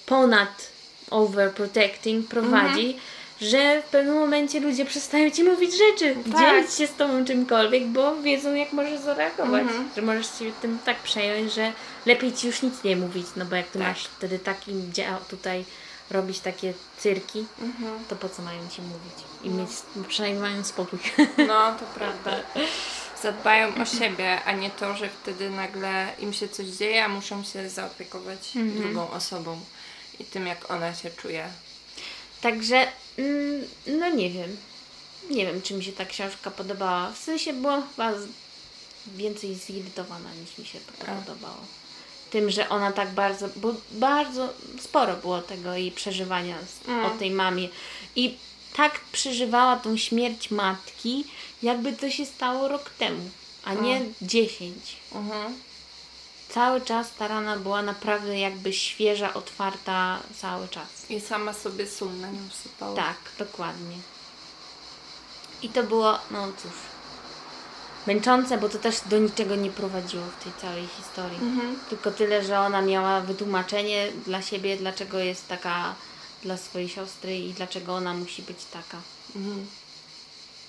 [0.05, 0.68] ponad
[1.12, 2.99] overprotecting prowadzi, Mhm.
[3.42, 6.39] Że w pewnym momencie ludzie przestają ci mówić rzeczy, Tak.
[6.42, 9.62] dzielić się z tobą czymkolwiek, bo wiedzą, jak możesz zareagować.
[9.62, 9.89] Mhm.
[9.96, 11.74] Że możesz się tym tak przejąć, że
[12.06, 13.88] lepiej ci już nic nie mówić, no bo jak ty Tak.
[13.88, 15.66] masz wtedy takim dział tutaj
[16.12, 18.06] robić takie cyrki, Mhm.
[18.10, 19.14] to po co mają ci mówić?
[19.44, 19.70] I mieć,
[20.08, 21.00] przynajmniej mają spokój.
[21.48, 22.32] No, to prawda.
[23.22, 27.44] Zadbają o siebie, a nie to, że wtedy nagle im się coś dzieje, a muszą
[27.44, 28.82] się zaopiekować Mhm.
[28.82, 29.60] drugą osobą
[30.20, 31.46] i tym, jak ona się czuje.
[32.42, 32.88] Także,
[33.18, 34.58] mm, no nie wiem.
[35.30, 37.12] Nie wiem, czy mi się ta książka podobała.
[37.12, 38.12] W sensie byłam chyba
[39.16, 41.06] więcej zirytowana niż mi się A.
[41.16, 41.58] podobało.
[42.32, 47.06] Tym, że ona tak bardzo, bo bardzo sporo było tego jej przeżywania z, Mm.
[47.06, 47.70] o tej mamie.
[48.16, 48.38] I
[48.76, 51.26] tak przeżywała tą śmierć matki,
[51.64, 53.30] jakby to się stało rok temu,
[53.64, 54.14] a nie Mm.
[54.22, 54.76] 10.
[55.16, 55.56] Mhm.
[56.54, 61.10] Cały czas ta rana była naprawdę jakby świeża, otwarta cały czas.
[61.10, 62.95] I sama sobie sól na nią sypała.
[62.95, 63.95] Tak, dokładnie.
[65.62, 66.72] I to było, no cóż,
[68.08, 71.38] męczące, bo to też do niczego nie prowadziło w tej całej historii.
[71.41, 71.80] Mhm.
[71.89, 75.95] Tylko tyle, że ona miała wytłumaczenie dla siebie, dlaczego jest taka
[76.43, 78.97] dla swojej siostry i dlaczego ona musi być taka.
[79.36, 79.68] Mhm.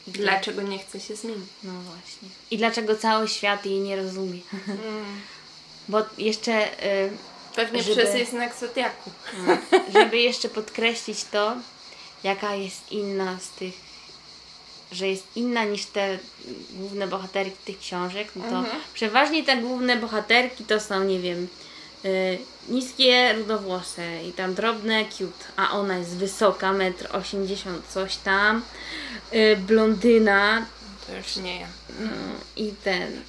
[0.06, 1.48] I Dlaczego nie chce się zmienić?
[1.62, 2.28] No właśnie.
[2.50, 4.40] I dlaczego cały świat jej nie rozumie.
[4.68, 5.20] Mm.
[5.88, 7.10] Bo jeszcze, y,
[7.56, 9.10] Pewnie Żeby- przez jej znak zodiaku.
[9.94, 11.56] żeby jeszcze podkreślić to,
[12.24, 13.74] jaka jest inna z tych,
[14.92, 16.18] że jest inna niż te
[16.70, 18.80] główne bohaterki tych książek, no to Mhm.
[18.94, 21.48] przeważnie te główne bohaterki to są, nie wiem,
[22.04, 28.62] y, niskie, rudowłose i tam drobne, cute, a ona jest wysoka, metr 80 coś tam,
[29.34, 30.66] y, blondyna
[31.06, 31.66] To już nie ja.
[32.00, 32.08] no,
[32.56, 33.22] i ten,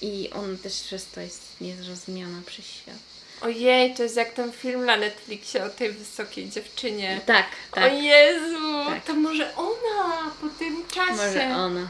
[0.00, 2.96] i ona też przez to jest niezrozumiana przez świat.
[3.40, 7.20] Ojej, to jest jak ten film na Netflixie o tej wysokiej dziewczynie.
[7.26, 9.04] Tak, tak, O Jezu, Tak.
[9.04, 11.12] to może ona po tym czasie.
[11.12, 11.88] może ona.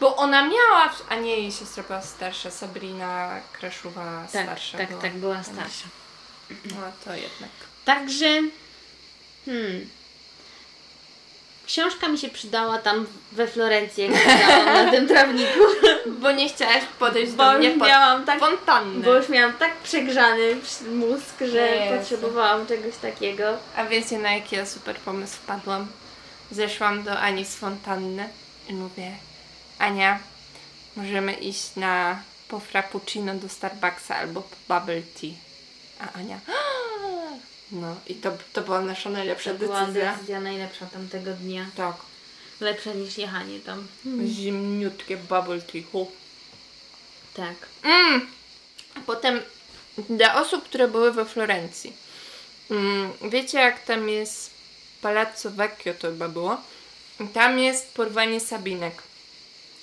[0.00, 5.02] Bo ona miała, a nie jej siostra była starsza, Sabrina Kraszuwa Tak, starsza tak, była.
[5.02, 5.88] tak, była starsza.
[6.64, 7.50] No to jednak.
[7.84, 8.42] Także,
[9.44, 9.88] hmm,
[11.70, 15.60] książka mi się przydała tam we Florencji, jak siedziałam na tym trawniku,
[16.06, 19.04] Bo nie chciałaś podejść bo do mnie pod miałam tak, fontannę.
[19.04, 20.56] bo już miałam tak przegrzany
[20.94, 21.96] mózg, że Jezu.
[21.98, 23.44] potrzebowałam czegoś takiego.
[23.76, 25.86] A wiecie na jaki ja super pomysł wpadłam?
[26.50, 28.28] Zeszłam do Ani z fontanny
[28.68, 29.10] i mówię
[29.78, 30.18] Ania,
[30.96, 35.30] możemy iść na po frappuccino do Starbucksa albo po bubble tea.
[36.00, 36.38] A Ania
[37.72, 40.12] no i to, to była nasza najlepsza To była decyzja.
[40.14, 41.66] decyzja najlepsza tamtego dnia.
[41.76, 41.96] Tak.
[42.60, 43.88] Lepsza niż jechanie tam.
[44.26, 45.82] Zimniutkie bubble tea.
[45.92, 46.10] Hu.
[47.34, 47.54] Tak.
[47.82, 48.26] Mm.
[48.94, 49.40] A Potem
[50.10, 51.92] dla osób, które były we Florencji.
[52.70, 54.50] Mm, wiecie jak tam jest
[55.02, 56.60] Palazzo Vecchio to chyba było?
[57.32, 59.02] Tam jest porwanie Sabinek.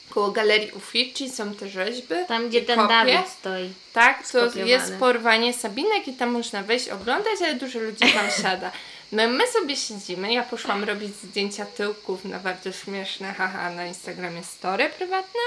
[0.09, 2.15] Koło galerii Uffizi są te rzeźby.
[2.27, 2.93] Tam, gdzie ten kopie.
[2.93, 3.73] Dawid stoi.
[3.93, 8.71] Tak, to jest porwanie Sabinek i tam można wejść, oglądać, ale dużo ludzi tam siada.
[9.11, 14.43] My, my sobie siedzimy, ja poszłam robić zdjęcia tyłków na bardzo śmieszne, haha, na Instagramie
[14.43, 15.41] story prywatne.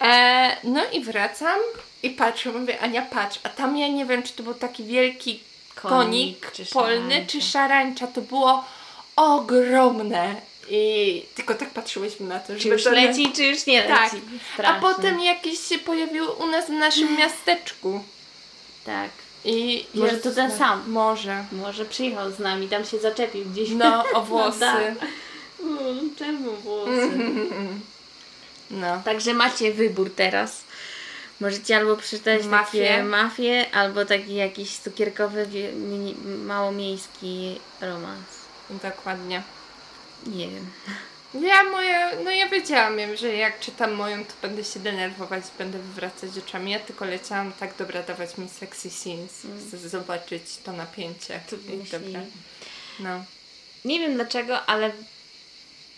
[0.00, 1.58] E, no i wracam
[2.02, 5.40] i patrzę, mówię, Ania patrz, a tam ja nie wiem, czy to był taki wielki
[5.74, 7.32] konik, Konik, czy polny, szarańcza.
[7.32, 8.64] czy szarańcza, to było
[9.16, 10.34] ogromne.
[10.70, 14.16] I tylko tak patrzyłyśmy na to, Czy już to nie- leci, czy już nie leci?
[14.56, 14.66] Tak.
[14.66, 18.04] A potem jakieś się pojawiły u nas w naszym miasteczku.
[18.84, 19.10] Tak.
[19.44, 20.90] I Może Jezus to ten sam.
[20.90, 21.44] Może.
[21.52, 23.70] Może przyjechał z nami, tam się zaczepił gdzieś.
[23.70, 24.60] No, o włosy.
[24.60, 24.94] tak.
[25.62, 27.10] Mm, Czemu włosy?
[28.70, 29.02] No.
[29.04, 30.60] Także macie wybór teraz.
[31.40, 32.88] Możecie albo przeczytać Mafię.
[32.88, 35.46] takie mafie, albo taki jakiś cukierkowy,
[36.46, 38.24] małomiejski romans.
[38.82, 39.42] Dokładnie.
[40.26, 40.70] Nie wiem.
[41.34, 45.78] Ja moje, no ja wiedziałam, wiem, że jak czytam moją, to będę się denerwować, będę
[45.78, 46.70] wywracać oczami.
[46.70, 51.40] Ja tylko leciałam, tak dobra, dawać mi sexy scenes, chcę zobaczyć to napięcie.
[51.50, 52.20] To I dobra.
[53.00, 53.24] No.
[53.84, 54.92] Nie wiem dlaczego, ale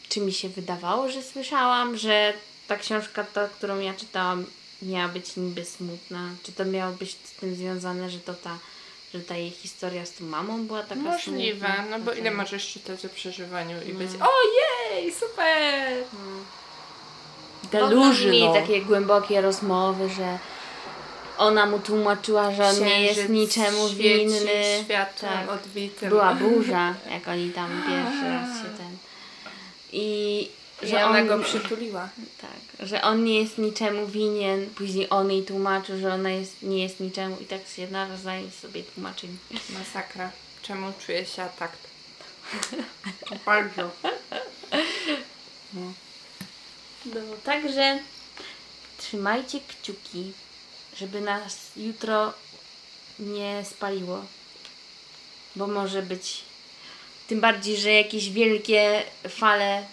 [0.09, 2.33] czy mi się wydawało, że słyszałam, że
[2.69, 4.47] ta książka, ta, którą ja czytałam,
[4.83, 6.31] miała być niby smutna?
[6.43, 8.59] Czy to miało być z tym związane, że to ta,
[9.15, 11.85] że ta jej historia z tą mamą była taka Możliwe, smutna?
[11.99, 13.99] no bo ile możesz czytać o przeżywaniu i No.
[13.99, 16.05] być ojej, super!
[17.63, 18.33] Potem Delusional.
[18.33, 20.39] mieli takie głębokie rozmowy, że
[21.39, 24.81] ona mu tłumaczyła, że on nie jest niczemu świeci winny.
[24.85, 25.51] światłem Tak.
[25.51, 26.09] odbitym.
[26.09, 28.97] Była burza, jak oni tam pierwszy raz się ten.
[29.93, 30.49] I
[30.83, 32.09] I że ona on, go przytuliła.
[32.41, 34.71] tak, że on nie jest niczemu winien.
[34.71, 38.83] Później on jej tłumaczył, że ona jest, nie jest niczemu i tak się nawzajem sobie
[38.83, 39.37] tłumaczyli.
[39.71, 40.31] Masakra.
[40.63, 41.73] Czemu czuję się atak?
[43.47, 43.91] Bardzo.
[45.75, 45.93] No,
[47.45, 47.99] także
[48.99, 50.33] trzymajcie kciuki,
[50.97, 52.33] żeby nas jutro
[53.19, 54.25] nie spaliło.
[55.57, 56.43] Bo może być.
[57.27, 59.85] Tym bardziej, że jakieś wielkie fale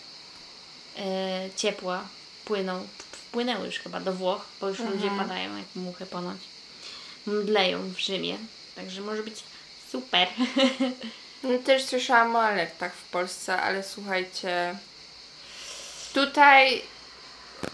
[1.55, 2.07] ciepła
[2.45, 2.87] płyną.
[3.11, 6.37] Wpłynęły już chyba do Włoch, bo już ludzie padają jak muchy ponoć.
[7.25, 8.37] Mdleją w Rzymie.
[8.75, 9.43] Także może być
[9.91, 10.27] super.
[11.43, 14.77] No, też słyszałam o alertach w Polsce, ale słuchajcie,
[16.13, 16.81] tutaj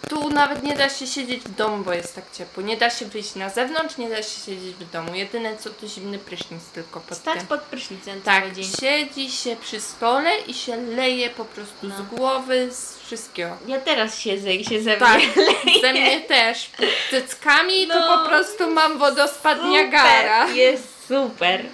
[0.10, 2.64] tu nawet nie da się siedzieć w domu, bo jest tak ciepło.
[2.64, 5.15] Nie da się wyjść na zewnątrz, nie da się siedzieć w domu.
[5.15, 7.47] Jedyne co to zimny prysznic tylko pod Stać tym.
[7.47, 8.65] pod prysznicem Tak, cały dzień.
[8.80, 11.95] siedzi się przy stole i się leje po prostu No.
[11.97, 13.57] z głowy, z wszystkiego.
[13.68, 15.81] Ja teraz siedzę i się ze mnie Tak, leje.
[15.81, 16.65] ze mnie też.
[16.77, 20.41] Pod cyckami No, to po prostu mam wodospad Niagara.
[20.47, 21.65] Super, jest super.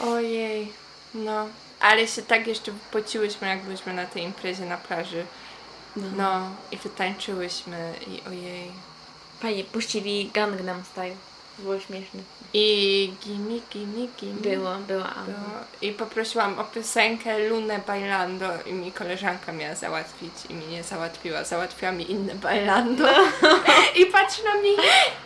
[0.00, 0.72] Ojej,
[1.14, 1.46] no.
[1.80, 5.24] Ale się tak jeszcze wypociłyśmy, jak byliśmy na tej imprezie na plaży.
[5.96, 8.72] No, i wytańczyłyśmy i ojej.
[9.40, 11.16] Fajnie, puścili Gangnam Style.
[11.58, 12.20] Było śmieszne.
[12.54, 14.40] I gimme, gimme, gimme.
[14.40, 15.64] Było, była Anna.
[15.82, 21.44] I poprosiłam o piosenkę Lunę Bailando i mi koleżanka miała załatwić i mi nie załatwiła.
[21.44, 23.08] Załatwiła mi inne Bailando.
[24.00, 24.76] I patrzy na mnie,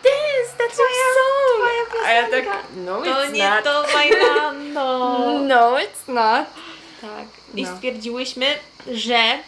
[0.02, 1.88] this, that's my song.
[1.90, 2.50] twoja A ja piosenka.
[2.52, 3.64] tak, no To it's nie not.
[3.64, 5.18] to Bailando.
[5.48, 6.46] No it's not.
[7.00, 7.26] Tak.
[7.54, 7.76] I No.
[7.76, 8.46] stwierdziłyśmy,
[8.92, 9.38] że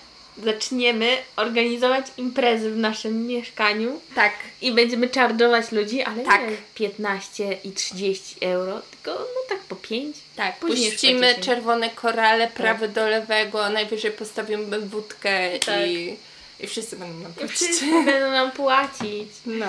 [0.44, 4.32] zaczniemy organizować imprezy w naszym mieszkaniu Tak.
[4.62, 6.51] i będziemy charge'ować ludzi, ale Tak.
[6.51, 10.16] nie 15 i 30 euro, tylko no tak po 5.
[10.36, 15.86] Tak, Później puścimy czerwone korale prawy do lewego, najwyżej postawimy wódkę Tak.
[15.89, 16.16] i,
[16.60, 17.56] i wszyscy będą nam I płacić.
[17.56, 19.28] wszyscy będą nam płacić.
[19.47, 19.66] No.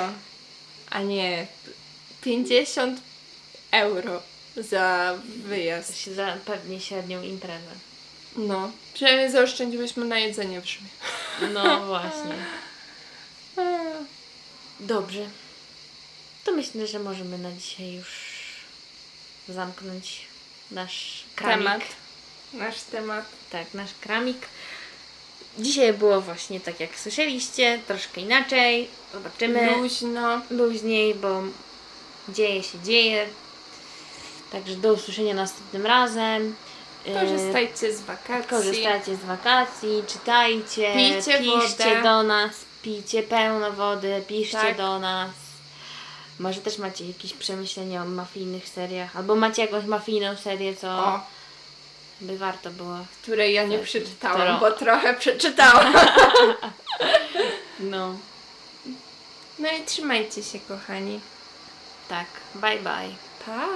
[0.90, 1.48] A nie
[2.22, 3.00] 50
[3.72, 4.22] euro
[4.58, 6.08] za wyjazd.
[6.16, 7.72] Za pewnie średnią imprezę.
[8.36, 8.72] No.
[8.94, 10.90] Przynajmniej zaoszczędziłyśmy na jedzenie w Rzymie.
[11.54, 12.36] No właśnie.
[14.80, 15.30] Dobrze.
[16.44, 18.08] To myślę, że możemy na dzisiaj już
[19.50, 20.28] zamknąć
[20.72, 21.58] nasz kramik.
[21.66, 21.82] Temat.
[22.54, 23.26] Nasz temat.
[23.52, 24.38] Tak, nasz kramik.
[25.58, 28.88] Dzisiaj było właśnie tak jak słyszeliście, troszkę inaczej.
[29.14, 30.42] Zobaczymy Luźno.
[30.50, 31.42] luźniej, bo
[32.30, 33.28] dzieje się dzieje.
[34.52, 36.56] Także do usłyszenia następnym razem.
[37.06, 38.50] E, Korzystajcie z wakacji.
[38.50, 42.04] Korzystajcie z wakacji, czytajcie, Pijcie piszcie wodę.
[42.04, 42.52] do nas,
[42.82, 44.78] pijcie pełno wody, piszcie Tak.
[44.78, 45.30] do nas.
[46.40, 51.20] Może też macie jakieś przemyślenia o mafijnych seriach, albo macie jakąś mafijną serię, co O,
[52.22, 52.98] by warto było.
[53.22, 55.94] której ja nie Tak, przeczytałam, którą- bo trochę przeczytałam.
[57.80, 58.14] No,
[59.60, 61.20] No i trzymajcie się, kochani.
[62.10, 62.26] tak.
[62.56, 63.16] Bye bye.
[63.46, 63.68] Pa!